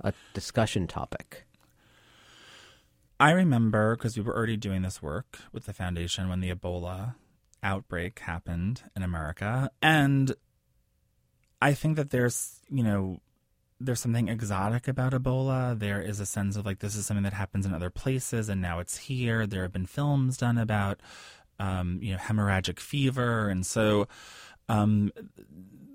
a 0.00 0.12
discussion 0.34 0.86
topic? 0.86 1.46
I 3.20 3.32
remember 3.32 3.96
because 3.96 4.16
we 4.16 4.22
were 4.22 4.36
already 4.36 4.56
doing 4.56 4.82
this 4.82 5.02
work 5.02 5.38
with 5.52 5.66
the 5.66 5.72
foundation 5.72 6.28
when 6.28 6.40
the 6.40 6.52
Ebola 6.52 7.16
outbreak 7.62 8.20
happened 8.20 8.82
in 8.94 9.02
America. 9.02 9.70
And 9.82 10.32
I 11.60 11.74
think 11.74 11.96
that 11.96 12.10
there's, 12.10 12.60
you 12.70 12.84
know, 12.84 13.20
there's 13.80 14.00
something 14.00 14.28
exotic 14.28 14.88
about 14.88 15.12
Ebola. 15.12 15.78
There 15.78 16.00
is 16.02 16.20
a 16.20 16.26
sense 16.26 16.56
of 16.56 16.66
like 16.66 16.80
this 16.80 16.96
is 16.96 17.06
something 17.06 17.24
that 17.24 17.32
happens 17.32 17.64
in 17.64 17.72
other 17.72 17.90
places 17.90 18.48
and 18.48 18.60
now 18.60 18.80
it's 18.80 18.96
here. 18.96 19.46
There 19.46 19.62
have 19.62 19.72
been 19.72 19.86
films 19.86 20.36
done 20.36 20.58
about 20.58 21.00
um, 21.60 21.98
you 22.02 22.12
know 22.12 22.18
hemorrhagic 22.18 22.80
fever, 22.80 23.48
and 23.48 23.64
so 23.64 24.08
um, 24.68 25.12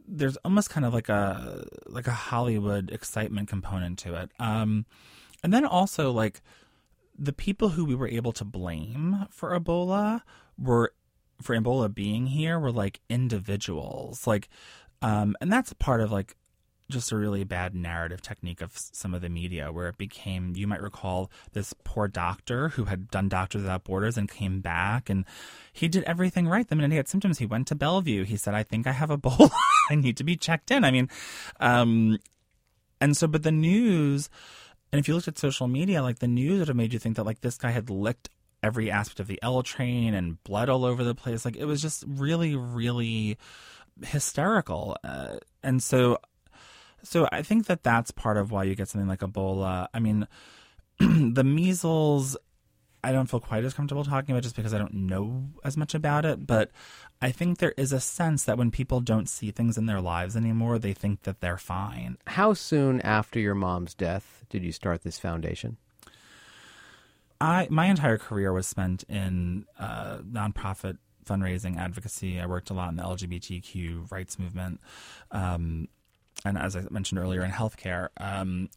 there's 0.07 0.37
almost 0.37 0.69
kind 0.69 0.85
of 0.85 0.93
like 0.93 1.09
a 1.09 1.65
like 1.85 2.07
a 2.07 2.11
Hollywood 2.11 2.91
excitement 2.91 3.47
component 3.47 3.99
to 3.99 4.15
it. 4.15 4.31
Um, 4.39 4.85
and 5.43 5.53
then 5.53 5.65
also 5.65 6.11
like 6.11 6.41
the 7.17 7.33
people 7.33 7.69
who 7.69 7.85
we 7.85 7.95
were 7.95 8.07
able 8.07 8.31
to 8.33 8.45
blame 8.45 9.27
for 9.29 9.57
Ebola 9.57 10.21
were 10.57 10.93
for 11.41 11.55
Ebola 11.55 11.93
being 11.93 12.27
here 12.27 12.59
were 12.59 12.71
like 12.71 13.01
individuals, 13.09 14.25
like, 14.25 14.49
um, 15.01 15.35
and 15.41 15.51
that's 15.51 15.71
a 15.71 15.75
part 15.75 16.01
of 16.01 16.11
like 16.11 16.35
just 16.89 17.11
a 17.11 17.15
really 17.15 17.43
bad 17.43 17.73
narrative 17.73 18.21
technique 18.21 18.61
of 18.61 18.71
some 18.75 19.13
of 19.13 19.21
the 19.21 19.29
media 19.29 19.71
where 19.71 19.87
it 19.87 19.97
became 19.97 20.53
you 20.55 20.67
might 20.67 20.81
recall 20.81 21.31
this 21.53 21.73
poor 21.83 22.07
doctor 22.07 22.69
who 22.69 22.85
had 22.85 23.09
done 23.09 23.29
doctors 23.29 23.61
without 23.61 23.83
borders 23.83 24.17
and 24.17 24.29
came 24.29 24.59
back 24.59 25.09
and 25.09 25.25
he 25.71 25.87
did 25.87 26.03
everything 26.03 26.47
right. 26.47 26.67
The 26.67 26.75
minute 26.75 26.91
he 26.91 26.97
had 26.97 27.07
symptoms. 27.07 27.39
He 27.39 27.45
went 27.45 27.67
to 27.67 27.75
bellevue. 27.75 28.23
He 28.23 28.37
said 28.37 28.53
i 28.53 28.63
think 28.63 28.87
i 28.87 28.91
have 28.91 29.09
a 29.09 29.17
ebola 29.17 29.51
i 29.89 29.95
need 29.95 30.17
to 30.17 30.23
be 30.23 30.35
checked 30.35 30.71
in. 30.71 30.83
I 30.83 30.91
mean 30.91 31.09
um 31.59 32.19
and 33.01 33.15
so 33.15 33.27
but 33.27 33.43
the 33.43 33.51
news 33.51 34.29
and 34.91 34.99
if 34.99 35.07
you 35.07 35.15
looked 35.15 35.27
at 35.27 35.37
social 35.37 35.67
media 35.67 36.03
like 36.03 36.19
the 36.19 36.27
news 36.27 36.59
would 36.59 36.67
have 36.67 36.77
made 36.77 36.93
you 36.93 36.99
think 36.99 37.15
that 37.15 37.25
like 37.25 37.41
this 37.41 37.57
guy 37.57 37.71
had 37.71 37.89
licked 37.89 38.29
every 38.61 38.89
aspect 38.89 39.19
of 39.19 39.27
the 39.27 39.39
l 39.41 39.61
train 39.63 40.13
and 40.13 40.41
blood 40.43 40.69
all 40.69 40.85
over 40.85 41.03
the 41.03 41.15
place. 41.15 41.45
Like 41.45 41.57
it 41.57 41.65
was 41.65 41.81
just 41.81 42.03
really 42.07 42.55
really 42.55 43.37
hysterical. 44.01 44.97
Uh, 45.03 45.37
and 45.61 45.81
so 45.81 46.17
so 47.03 47.27
I 47.31 47.41
think 47.41 47.65
that 47.67 47.83
that's 47.83 48.11
part 48.11 48.37
of 48.37 48.51
why 48.51 48.63
you 48.63 48.75
get 48.75 48.87
something 48.87 49.07
like 49.07 49.19
Ebola. 49.19 49.87
I 49.93 49.99
mean, 49.99 50.27
the 50.99 51.43
measles, 51.43 52.37
I 53.03 53.11
don't 53.11 53.29
feel 53.29 53.39
quite 53.39 53.65
as 53.65 53.73
comfortable 53.73 54.05
talking 54.05 54.33
about 54.33 54.43
just 54.43 54.55
because 54.55 54.73
I 54.73 54.77
don't 54.77 54.93
know 54.93 55.49
as 55.63 55.75
much 55.75 55.93
about 55.93 56.25
it. 56.25 56.47
But 56.47 56.71
I 57.21 57.31
think 57.31 57.57
there 57.57 57.73
is 57.77 57.91
a 57.91 57.99
sense 57.99 58.45
that 58.45 58.57
when 58.57 58.71
people 58.71 59.01
don't 59.01 59.27
see 59.27 59.51
things 59.51 59.77
in 59.77 59.85
their 59.85 60.01
lives 60.01 60.35
anymore, 60.35 60.79
they 60.79 60.93
think 60.93 61.23
that 61.23 61.41
they're 61.41 61.57
fine. 61.57 62.17
How 62.27 62.53
soon 62.53 63.01
after 63.01 63.39
your 63.39 63.55
mom's 63.55 63.93
death 63.93 64.45
did 64.49 64.63
you 64.63 64.71
start 64.71 65.03
this 65.03 65.19
foundation? 65.19 65.77
I 67.41 67.67
my 67.69 67.87
entire 67.87 68.17
career 68.17 68.53
was 68.53 68.67
spent 68.67 69.03
in 69.09 69.65
uh, 69.77 70.19
nonprofit 70.19 70.97
fundraising 71.25 71.77
advocacy. 71.77 72.39
I 72.39 72.45
worked 72.45 72.69
a 72.69 72.73
lot 72.73 72.89
in 72.89 72.95
the 72.95 73.03
LGBTQ 73.03 74.11
rights 74.11 74.39
movement. 74.39 74.79
Um, 75.31 75.87
and 76.45 76.57
as 76.57 76.75
I 76.75 76.83
mentioned 76.89 77.19
earlier, 77.19 77.43
in 77.43 77.51
healthcare. 77.51 78.09
Um, 78.17 78.69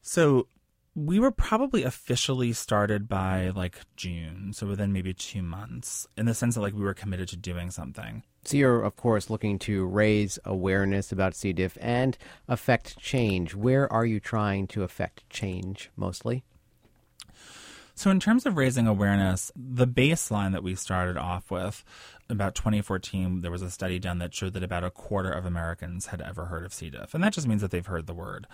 so 0.00 0.48
we 0.94 1.18
were 1.18 1.30
probably 1.30 1.84
officially 1.84 2.52
started 2.52 3.08
by 3.08 3.50
like 3.50 3.80
June, 3.96 4.52
so 4.52 4.66
within 4.66 4.92
maybe 4.92 5.14
two 5.14 5.42
months, 5.42 6.06
in 6.16 6.26
the 6.26 6.34
sense 6.34 6.54
that 6.54 6.60
like 6.60 6.74
we 6.74 6.82
were 6.82 6.94
committed 6.94 7.28
to 7.28 7.36
doing 7.36 7.70
something. 7.70 8.22
So 8.44 8.56
you're 8.56 8.82
of 8.82 8.96
course 8.96 9.30
looking 9.30 9.58
to 9.60 9.86
raise 9.86 10.38
awareness 10.44 11.12
about 11.12 11.34
C. 11.34 11.52
diff 11.52 11.78
and 11.80 12.18
affect 12.48 12.98
change. 12.98 13.54
Where 13.54 13.90
are 13.92 14.04
you 14.04 14.20
trying 14.20 14.66
to 14.68 14.82
affect 14.82 15.28
change 15.30 15.90
mostly? 15.96 16.44
So, 18.02 18.10
in 18.10 18.18
terms 18.18 18.46
of 18.46 18.56
raising 18.56 18.88
awareness, 18.88 19.52
the 19.54 19.86
baseline 19.86 20.50
that 20.54 20.64
we 20.64 20.74
started 20.74 21.16
off 21.16 21.52
with 21.52 21.84
about 22.28 22.56
2014, 22.56 23.42
there 23.42 23.50
was 23.52 23.62
a 23.62 23.70
study 23.70 24.00
done 24.00 24.18
that 24.18 24.34
showed 24.34 24.54
that 24.54 24.64
about 24.64 24.82
a 24.82 24.90
quarter 24.90 25.30
of 25.30 25.46
Americans 25.46 26.06
had 26.06 26.20
ever 26.20 26.46
heard 26.46 26.64
of 26.64 26.74
C. 26.74 26.90
diff. 26.90 27.14
And 27.14 27.22
that 27.22 27.32
just 27.32 27.46
means 27.46 27.60
that 27.60 27.70
they've 27.70 27.86
heard 27.86 28.08
the 28.08 28.12
word. 28.12 28.48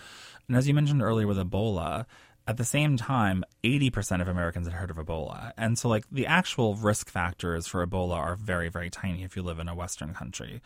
And 0.49 0.57
as 0.59 0.69
you 0.69 0.75
mentioned 0.75 1.01
earlier 1.01 1.27
with 1.27 1.39
Ebola, 1.39 2.05
at 2.49 2.57
the 2.57 2.65
same 2.65 2.97
time, 2.97 3.45
80% 3.63 4.23
of 4.23 4.27
Americans 4.27 4.67
had 4.67 4.73
heard 4.73 4.91
of 4.91 4.97
Ebola. 4.97 5.53
And 5.59 5.79
so, 5.79 5.87
like, 5.87 6.07
the 6.11 6.27
actual 6.27 6.77
risk 6.77 7.11
factors 7.11 7.67
for 7.67 7.87
Ebola 7.87 8.15
are 8.15 8.37
very, 8.37 8.71
very 8.71 8.89
tiny 8.89 9.23
if 9.23 9.37
you 9.37 9.43
live 9.43 9.59
in 9.59 9.69
a 9.69 9.75
Western 9.75 10.15
country. 10.15 10.63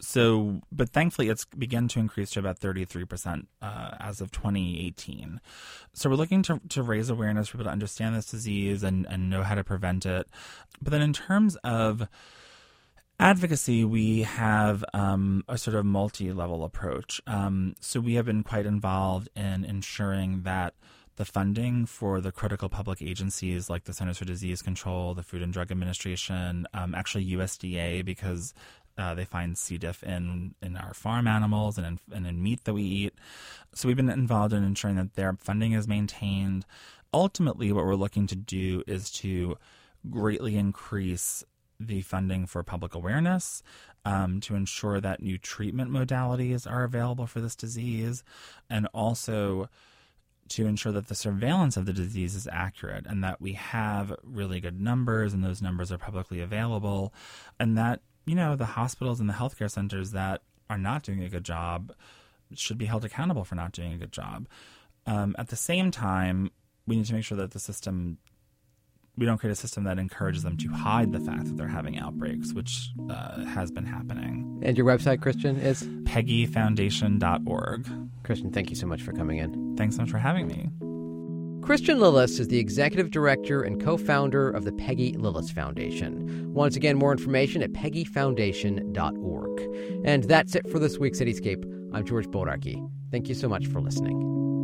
So, 0.00 0.62
but 0.72 0.88
thankfully, 0.88 1.28
it's 1.28 1.44
begun 1.44 1.86
to 1.88 2.00
increase 2.00 2.30
to 2.30 2.40
about 2.40 2.60
33% 2.60 3.44
uh, 3.60 3.90
as 4.00 4.22
of 4.22 4.32
2018. 4.32 5.38
So, 5.92 6.08
we're 6.08 6.16
looking 6.16 6.42
to, 6.44 6.62
to 6.70 6.82
raise 6.82 7.10
awareness 7.10 7.48
for 7.48 7.58
people 7.58 7.66
to 7.66 7.72
understand 7.72 8.16
this 8.16 8.30
disease 8.30 8.82
and, 8.82 9.04
and 9.04 9.28
know 9.28 9.42
how 9.42 9.54
to 9.54 9.62
prevent 9.62 10.06
it. 10.06 10.28
But 10.80 10.92
then, 10.92 11.02
in 11.02 11.12
terms 11.12 11.56
of 11.56 12.08
advocacy, 13.20 13.84
we 13.84 14.22
have 14.22 14.82
um, 14.94 15.44
a 15.46 15.58
sort 15.58 15.74
of 15.74 15.84
multi 15.84 16.32
level 16.32 16.64
approach. 16.64 17.20
Um, 17.26 17.74
so, 17.80 18.00
we 18.00 18.14
have 18.14 18.24
been 18.24 18.44
quite 18.44 18.64
involved 18.64 19.28
in 19.36 19.66
ensuring 19.66 20.44
that 20.44 20.72
the 21.18 21.24
funding 21.24 21.84
for 21.84 22.20
the 22.20 22.30
critical 22.30 22.68
public 22.68 23.02
agencies 23.02 23.68
like 23.68 23.84
the 23.84 23.92
Centers 23.92 24.18
for 24.18 24.24
Disease 24.24 24.62
Control, 24.62 25.14
the 25.14 25.24
Food 25.24 25.42
and 25.42 25.52
Drug 25.52 25.72
Administration, 25.72 26.64
um, 26.72 26.94
actually 26.94 27.26
USDA, 27.26 28.04
because 28.04 28.54
uh, 28.96 29.14
they 29.14 29.24
find 29.24 29.58
C. 29.58 29.78
diff 29.78 30.04
in, 30.04 30.54
in 30.62 30.76
our 30.76 30.94
farm 30.94 31.26
animals 31.26 31.76
and 31.76 31.86
in, 31.86 31.98
and 32.14 32.24
in 32.24 32.40
meat 32.40 32.62
that 32.64 32.72
we 32.72 32.82
eat. 32.82 33.14
So 33.74 33.88
we've 33.88 33.96
been 33.96 34.08
involved 34.08 34.52
in 34.52 34.62
ensuring 34.62 34.96
that 34.96 35.14
their 35.14 35.36
funding 35.40 35.72
is 35.72 35.88
maintained. 35.88 36.64
Ultimately, 37.12 37.72
what 37.72 37.84
we're 37.84 37.96
looking 37.96 38.28
to 38.28 38.36
do 38.36 38.84
is 38.86 39.10
to 39.12 39.58
greatly 40.08 40.56
increase 40.56 41.42
the 41.80 42.02
funding 42.02 42.46
for 42.46 42.62
public 42.62 42.94
awareness, 42.94 43.64
um, 44.04 44.38
to 44.42 44.54
ensure 44.54 45.00
that 45.00 45.20
new 45.20 45.36
treatment 45.36 45.90
modalities 45.90 46.70
are 46.70 46.84
available 46.84 47.26
for 47.26 47.40
this 47.40 47.56
disease, 47.56 48.22
and 48.70 48.86
also 48.94 49.68
to 50.48 50.66
ensure 50.66 50.92
that 50.92 51.08
the 51.08 51.14
surveillance 51.14 51.76
of 51.76 51.86
the 51.86 51.92
disease 51.92 52.34
is 52.34 52.48
accurate 52.50 53.06
and 53.06 53.22
that 53.22 53.40
we 53.40 53.52
have 53.52 54.14
really 54.22 54.60
good 54.60 54.80
numbers 54.80 55.32
and 55.32 55.44
those 55.44 55.62
numbers 55.62 55.92
are 55.92 55.98
publicly 55.98 56.40
available 56.40 57.12
and 57.60 57.76
that 57.76 58.00
you 58.26 58.34
know 58.34 58.56
the 58.56 58.64
hospitals 58.64 59.20
and 59.20 59.28
the 59.28 59.34
healthcare 59.34 59.70
centers 59.70 60.12
that 60.12 60.42
are 60.70 60.78
not 60.78 61.02
doing 61.02 61.22
a 61.22 61.28
good 61.28 61.44
job 61.44 61.92
should 62.54 62.78
be 62.78 62.86
held 62.86 63.04
accountable 63.04 63.44
for 63.44 63.54
not 63.54 63.72
doing 63.72 63.92
a 63.92 63.98
good 63.98 64.12
job. 64.12 64.46
Um, 65.06 65.34
at 65.38 65.48
the 65.48 65.56
same 65.56 65.90
time 65.90 66.50
we 66.86 66.96
need 66.96 67.06
to 67.06 67.14
make 67.14 67.24
sure 67.24 67.38
that 67.38 67.52
the 67.52 67.58
system 67.58 68.18
we 69.18 69.26
don't 69.26 69.38
create 69.38 69.52
a 69.52 69.56
system 69.56 69.84
that 69.84 69.98
encourages 69.98 70.44
them 70.44 70.56
to 70.56 70.68
hide 70.68 71.12
the 71.12 71.20
fact 71.20 71.46
that 71.46 71.56
they're 71.56 71.66
having 71.66 71.98
outbreaks, 71.98 72.52
which 72.52 72.90
uh, 73.10 73.44
has 73.44 73.70
been 73.70 73.84
happening. 73.84 74.60
And 74.62 74.78
your 74.78 74.86
website, 74.86 75.20
Christian, 75.20 75.56
is? 75.56 75.82
PeggyFoundation.org. 75.82 77.88
Christian, 78.22 78.52
thank 78.52 78.70
you 78.70 78.76
so 78.76 78.86
much 78.86 79.02
for 79.02 79.12
coming 79.12 79.38
in. 79.38 79.76
Thanks 79.76 79.96
so 79.96 80.02
much 80.02 80.10
for 80.10 80.18
having 80.18 80.46
me. 80.46 80.70
Christian 81.64 81.98
Lillis 81.98 82.38
is 82.38 82.48
the 82.48 82.58
executive 82.58 83.10
director 83.10 83.62
and 83.62 83.82
co 83.82 83.96
founder 83.96 84.50
of 84.50 84.64
the 84.64 84.72
Peggy 84.72 85.14
Lillis 85.14 85.52
Foundation. 85.52 86.52
Once 86.54 86.76
again, 86.76 86.96
more 86.96 87.12
information 87.12 87.62
at 87.62 87.72
peggyfoundation.org. 87.72 89.60
And 90.04 90.24
that's 90.24 90.54
it 90.54 90.68
for 90.70 90.78
this 90.78 90.98
week's 90.98 91.20
Cityscape. 91.20 91.64
I'm 91.92 92.06
George 92.06 92.26
Bodarky. 92.26 92.88
Thank 93.10 93.28
you 93.28 93.34
so 93.34 93.48
much 93.48 93.66
for 93.66 93.80
listening. 93.80 94.57